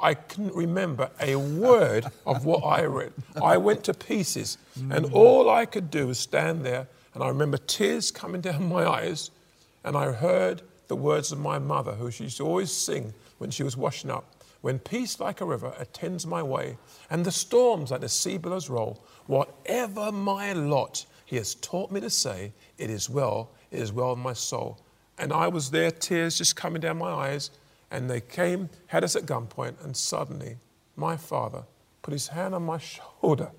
I 0.00 0.14
couldn't 0.14 0.54
remember 0.54 1.10
a 1.20 1.36
word 1.36 2.06
of 2.26 2.44
what 2.44 2.64
I 2.64 2.84
read. 2.84 3.12
I 3.42 3.56
went 3.56 3.84
to 3.84 3.94
pieces, 3.94 4.58
and 4.76 5.06
hmm. 5.06 5.14
all 5.14 5.50
I 5.50 5.66
could 5.66 5.90
do 5.90 6.06
was 6.06 6.18
stand 6.18 6.64
there, 6.64 6.86
and 7.14 7.22
I 7.22 7.28
remember 7.28 7.58
tears 7.58 8.10
coming 8.10 8.40
down 8.40 8.68
my 8.68 8.86
eyes, 8.86 9.30
and 9.84 9.96
I 9.96 10.12
heard 10.12 10.62
the 10.86 10.96
words 10.96 11.32
of 11.32 11.38
my 11.38 11.58
mother, 11.58 11.92
who 11.92 12.10
she 12.10 12.24
used 12.24 12.36
to 12.36 12.46
always 12.46 12.70
sing 12.70 13.12
when 13.38 13.50
she 13.50 13.62
was 13.62 13.76
washing 13.76 14.10
up. 14.10 14.34
When 14.60 14.78
peace 14.78 15.20
like 15.20 15.40
a 15.40 15.44
river 15.44 15.72
attends 15.78 16.26
my 16.26 16.42
way, 16.42 16.78
and 17.10 17.24
the 17.24 17.32
storms 17.32 17.90
like 17.90 18.00
the 18.00 18.08
sea 18.08 18.38
billows 18.38 18.68
roll, 18.68 19.02
whatever 19.26 20.10
my 20.10 20.52
lot, 20.52 21.06
he 21.24 21.36
has 21.36 21.54
taught 21.56 21.90
me 21.90 22.00
to 22.00 22.10
say, 22.10 22.52
It 22.76 22.90
is 22.90 23.10
well, 23.10 23.50
it 23.70 23.80
is 23.80 23.92
well 23.92 24.10
with 24.10 24.18
my 24.18 24.32
soul. 24.32 24.78
And 25.18 25.32
I 25.32 25.48
was 25.48 25.70
there, 25.70 25.90
tears 25.90 26.38
just 26.38 26.56
coming 26.56 26.80
down 26.80 26.98
my 26.98 27.10
eyes, 27.10 27.50
and 27.90 28.10
they 28.10 28.20
came, 28.20 28.70
had 28.88 29.04
us 29.04 29.16
at 29.16 29.26
gunpoint, 29.26 29.82
and 29.84 29.96
suddenly 29.96 30.56
my 30.96 31.16
father 31.16 31.64
put 32.02 32.12
his 32.12 32.28
hand 32.28 32.54
on 32.54 32.64
my 32.64 32.78
shoulder, 32.78 33.50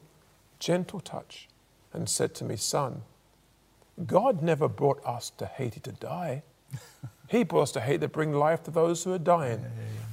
gentle 0.60 1.00
touch, 1.00 1.48
and 1.94 2.08
said 2.08 2.36
to 2.36 2.44
me, 2.44 2.56
Son, 2.56 3.02
God 4.06 4.42
never 4.42 4.68
brought 4.68 5.04
us 5.06 5.32
to 5.38 5.46
Haiti 5.46 5.80
to 5.82 5.92
die. 5.92 6.44
He 7.30 7.44
brought 7.44 7.62
us 7.62 7.72
to 7.74 7.80
Haiti 7.80 8.00
to 8.00 8.08
bring 8.08 8.34
life 8.34 8.64
to 8.64 8.72
those 8.72 9.04
who 9.04 9.14
are 9.14 9.20
dying. 9.20 9.64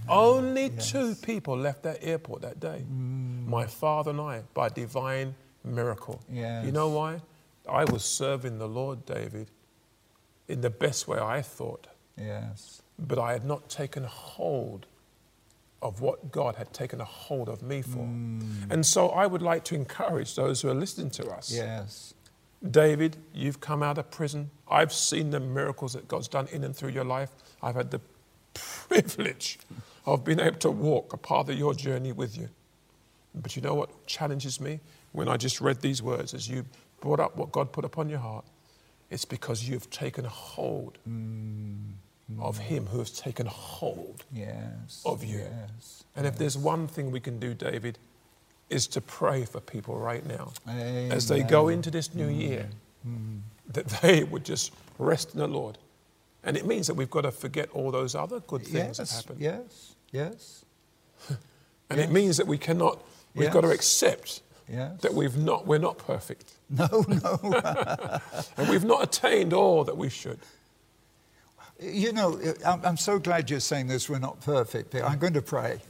Only 0.06 0.68
two 0.68 1.14
people 1.14 1.56
left 1.56 1.82
that 1.84 2.00
airport 2.02 2.42
that 2.42 2.60
day 2.60 2.84
mm. 2.84 3.46
my 3.46 3.64
father 3.64 4.10
and 4.10 4.20
I, 4.20 4.42
by 4.52 4.68
divine 4.68 5.34
miracle. 5.64 6.20
You 6.62 6.72
know 6.72 6.88
why? 6.88 7.22
I 7.66 7.84
was 7.84 8.04
serving 8.04 8.58
the 8.58 8.68
Lord, 8.68 9.06
David, 9.06 9.50
in 10.46 10.60
the 10.60 10.68
best 10.68 11.08
way 11.08 11.18
I 11.18 11.40
thought 11.40 11.86
Yes. 12.18 12.82
But 12.98 13.18
I 13.18 13.32
had 13.32 13.44
not 13.44 13.68
taken 13.68 14.04
hold 14.04 14.86
of 15.82 16.00
what 16.00 16.32
God 16.32 16.56
had 16.56 16.72
taken 16.72 17.00
a 17.00 17.04
hold 17.04 17.48
of 17.48 17.62
me 17.62 17.82
for. 17.82 17.98
Mm. 17.98 18.70
And 18.70 18.84
so 18.84 19.08
I 19.10 19.26
would 19.26 19.42
like 19.42 19.64
to 19.64 19.74
encourage 19.74 20.34
those 20.34 20.62
who 20.62 20.68
are 20.68 20.74
listening 20.74 21.10
to 21.10 21.28
us. 21.28 21.52
Yes. 21.52 22.14
David, 22.70 23.16
you've 23.34 23.60
come 23.60 23.82
out 23.82 23.98
of 23.98 24.10
prison. 24.10 24.50
I've 24.68 24.92
seen 24.92 25.30
the 25.30 25.40
miracles 25.40 25.92
that 25.92 26.08
God's 26.08 26.28
done 26.28 26.48
in 26.50 26.64
and 26.64 26.74
through 26.74 26.90
your 26.90 27.04
life. 27.04 27.30
I've 27.62 27.74
had 27.74 27.90
the 27.90 28.00
privilege 28.54 29.58
of 30.06 30.24
being 30.24 30.40
able 30.40 30.58
to 30.58 30.70
walk 30.70 31.12
a 31.12 31.16
part 31.16 31.48
of 31.48 31.58
your 31.58 31.74
journey 31.74 32.12
with 32.12 32.36
you. 32.36 32.48
But 33.34 33.54
you 33.54 33.62
know 33.62 33.74
what 33.74 34.06
challenges 34.06 34.60
me? 34.60 34.80
When 35.12 35.28
I 35.28 35.36
just 35.36 35.60
read 35.60 35.80
these 35.82 36.02
words, 36.02 36.32
as 36.32 36.48
you 36.48 36.64
brought 37.00 37.20
up 37.20 37.36
what 37.36 37.52
God 37.52 37.70
put 37.70 37.84
upon 37.84 38.08
your 38.08 38.18
heart, 38.18 38.44
it's 39.10 39.24
because 39.24 39.68
you've 39.68 39.88
taken 39.90 40.24
hold 40.24 40.98
mm. 41.08 41.92
Of 42.40 42.58
Him 42.58 42.86
who 42.86 42.98
has 42.98 43.10
taken 43.10 43.46
hold 43.46 44.24
Yes. 44.32 45.02
of 45.04 45.22
you. 45.24 45.38
Yes. 45.38 46.04
And 46.16 46.26
if 46.26 46.36
there's 46.38 46.58
one 46.58 46.88
thing 46.88 47.10
we 47.10 47.20
can 47.20 47.38
do, 47.38 47.54
David, 47.54 47.98
is 48.68 48.86
to 48.88 49.00
pray 49.00 49.44
for 49.44 49.60
people 49.60 49.96
right 49.96 50.26
now 50.26 50.52
as 50.66 51.28
they 51.28 51.42
go 51.42 51.68
into 51.68 51.90
this 51.90 52.14
new 52.14 52.28
year 52.28 52.68
mm. 53.06 53.12
Mm. 53.12 53.40
that 53.72 53.86
they 54.02 54.24
would 54.24 54.44
just 54.44 54.72
rest 54.98 55.34
in 55.34 55.40
the 55.40 55.46
Lord. 55.46 55.78
And 56.42 56.56
it 56.56 56.66
means 56.66 56.86
that 56.86 56.94
we've 56.94 57.10
got 57.10 57.22
to 57.22 57.32
forget 57.32 57.68
all 57.70 57.90
those 57.90 58.14
other 58.14 58.40
good 58.40 58.64
things 58.66 58.98
that 58.98 59.10
happened. 59.10 59.40
Yes. 59.40 59.94
Yes. 60.12 60.64
And 61.88 62.00
it 62.00 62.10
means 62.10 62.36
that 62.38 62.48
we 62.48 62.58
cannot, 62.58 63.00
we've 63.36 63.52
got 63.52 63.60
to 63.60 63.70
accept 63.70 64.42
Yes. 64.68 65.00
that 65.02 65.14
we've 65.14 65.36
not, 65.36 65.64
we're 65.68 65.78
not 65.78 65.98
perfect. 65.98 66.54
No, 66.68 67.04
no. 67.06 67.38
And 68.56 68.68
we've 68.68 68.84
not 68.84 69.04
attained 69.04 69.52
all 69.52 69.84
that 69.84 69.96
we 69.96 70.08
should. 70.08 70.40
You 71.80 72.12
know, 72.12 72.40
I'm, 72.64 72.84
I'm 72.84 72.96
so 72.96 73.18
glad 73.18 73.50
you're 73.50 73.60
saying 73.60 73.88
this. 73.88 74.08
We're 74.08 74.18
not 74.18 74.40
perfect. 74.40 74.92
but 74.92 75.02
I'm 75.04 75.18
going 75.18 75.34
to 75.34 75.42
pray. 75.42 75.80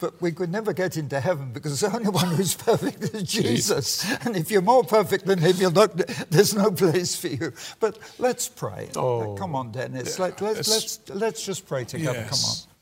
But 0.00 0.20
we 0.20 0.32
could 0.32 0.50
never 0.50 0.72
get 0.72 0.96
into 0.96 1.18
heaven 1.20 1.52
because 1.52 1.80
the 1.80 1.94
only 1.94 2.08
one 2.10 2.28
who's 2.28 2.54
perfect 2.70 3.02
is 3.14 3.22
Jesus. 3.22 4.04
And 4.26 4.36
if 4.36 4.50
you're 4.50 4.60
more 4.62 4.84
perfect 4.84 5.24
than 5.26 5.38
him, 5.38 5.56
not, 5.72 5.96
there's 6.30 6.54
no 6.54 6.70
place 6.70 7.16
for 7.16 7.28
you. 7.28 7.52
But 7.80 7.98
let's 8.18 8.48
pray. 8.48 8.90
Oh, 8.96 9.34
Come 9.36 9.54
on, 9.54 9.70
Dennis. 9.72 10.18
yeah. 10.18 10.26
Let, 10.26 10.40
let's, 10.40 10.68
Let's- 10.68 10.98
let's, 11.08 11.10
let's 11.20 11.46
just 11.46 11.66
pray 11.66 11.84
together. 11.84 12.26
Come 12.28 12.38
on. 12.44 12.73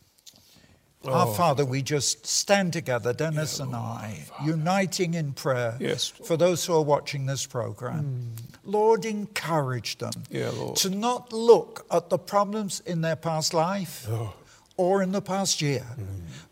Yes. 1.04 1.12
Our 1.14 1.26
Oh, 1.28 1.32
Father, 1.32 1.64
we 1.64 1.82
just 1.82 2.26
stand 2.26 2.72
together, 2.72 3.12
Dennis 3.12 3.58
and 3.60 3.74
I, 3.74 4.24
uniting 4.44 5.14
in 5.14 5.32
prayer 5.32 5.76
Yes, 5.80 6.08
for 6.08 6.36
those 6.36 6.64
who 6.64 6.74
are 6.74 6.82
watching 6.84 7.26
this 7.26 7.44
program. 7.46 7.98
Hmm. 8.04 8.70
Lord, 8.70 9.04
encourage 9.04 9.98
them 9.98 10.12
Yeah, 10.30 10.50
Lord. 10.50 10.76
to 10.76 10.90
not 10.90 11.32
look 11.32 11.84
at 11.90 12.10
the 12.10 12.18
problems 12.18 12.80
in 12.86 13.00
their 13.00 13.16
past 13.16 13.52
life 13.52 14.06
Oh. 14.08 14.32
or 14.76 15.02
in 15.02 15.10
the 15.10 15.20
past 15.20 15.60
year, 15.60 15.80
hmm. 15.96 16.04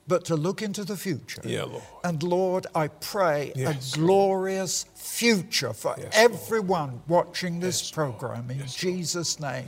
but 0.09 0.25
to 0.25 0.35
look 0.35 0.61
into 0.63 0.85
the 0.85 0.97
future. 0.97 1.43
Yeah, 1.45 1.65
Lord. 1.65 1.83
And 2.03 2.21
Lord, 2.23 2.67
I 2.75 2.89
pray 2.89 3.53
Yes, 3.55 3.95
a 3.95 3.99
glorious 3.99 4.87
future 4.97 5.73
for 5.73 5.95
Yes, 5.97 6.13
Lord. 6.17 6.33
everyone 6.33 7.03
watching 7.07 7.61
this 7.61 7.97
Lord. 7.97 8.19
program 8.19 8.51
in 8.51 8.67
Jesus' 8.67 9.39
name. 9.39 9.67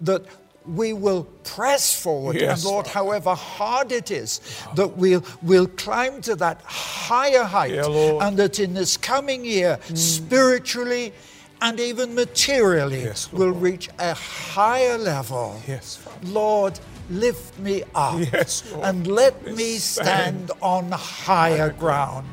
That 0.00 0.24
we 0.66 0.92
will 0.92 1.24
press 1.44 1.94
forward, 1.94 2.36
Yes, 2.36 2.64
Lord, 2.64 2.86
Father. 2.86 2.98
however 2.98 3.34
hard 3.34 3.92
it 3.92 4.10
is, 4.10 4.40
that 4.74 4.96
we'll, 4.96 5.24
we'll 5.42 5.66
climb 5.66 6.20
to 6.22 6.36
that 6.36 6.60
higher 6.64 7.44
height, 7.44 7.72
Yeah, 7.74 7.86
Lord. 7.86 8.22
and 8.22 8.36
that 8.38 8.58
in 8.58 8.74
this 8.74 8.96
coming 8.96 9.44
year, 9.44 9.78
mm. 9.88 9.96
spiritually 9.98 11.12
and 11.60 11.78
even 11.78 12.14
materially, 12.14 13.02
Yes, 13.02 13.32
we'll 13.32 13.50
reach 13.52 13.88
a 13.98 14.14
higher 14.14 14.98
level. 14.98 15.60
Yes, 15.68 15.96
Father. 15.96 16.18
Lord, 16.26 16.80
lift 17.10 17.58
me 17.58 17.82
up 17.94 18.18
Yes, 18.32 18.64
Lord. 18.72 18.84
and 18.86 19.06
let 19.06 19.44
me 19.46 19.76
stand. 19.78 20.48
stand 20.48 20.50
on 20.60 20.90
higher 20.92 21.70
ground, 21.70 22.26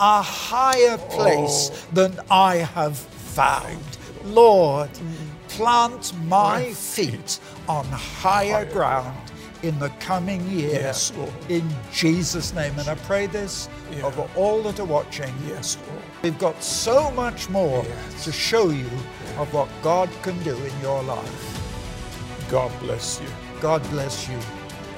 a 0.00 0.22
higher 0.22 0.98
place 0.98 1.70
Oh. 1.72 1.86
than 1.92 2.20
I 2.30 2.56
have 2.56 2.96
found. 2.98 3.82
Lord, 4.24 4.90
mm. 4.90 5.14
Plant 5.48 6.12
my 6.26 6.72
feet 6.72 7.40
on 7.68 7.84
higher 7.86 8.52
Higher 8.52 8.72
ground 8.72 9.16
in 9.62 9.78
the 9.78 9.88
coming 10.00 10.46
year. 10.48 10.70
Yes, 10.74 11.12
Lord. 11.16 11.32
In 11.48 11.68
Jesus' 11.92 12.54
name. 12.54 12.78
And 12.78 12.88
I 12.88 12.94
pray 12.94 13.26
this 13.26 13.68
Yeah. 13.90 14.04
over 14.06 14.28
all 14.36 14.62
that 14.62 14.78
are 14.78 14.84
watching. 14.84 15.32
Yes, 15.48 15.76
Lord. 15.88 16.02
We've 16.22 16.38
got 16.38 16.62
so 16.62 17.10
much 17.12 17.48
more 17.48 17.84
Yes. 17.84 18.24
to 18.24 18.32
show 18.32 18.70
you 18.70 18.90
of 19.38 19.52
what 19.52 19.68
God 19.82 20.08
can 20.22 20.40
do 20.42 20.54
in 20.56 20.80
your 20.80 21.02
life. 21.02 22.48
God 22.50 22.70
bless 22.80 23.20
you. 23.20 23.28
God 23.60 23.82
bless 23.90 24.28
you. 24.28 24.38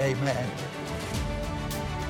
Amen. 0.01 0.47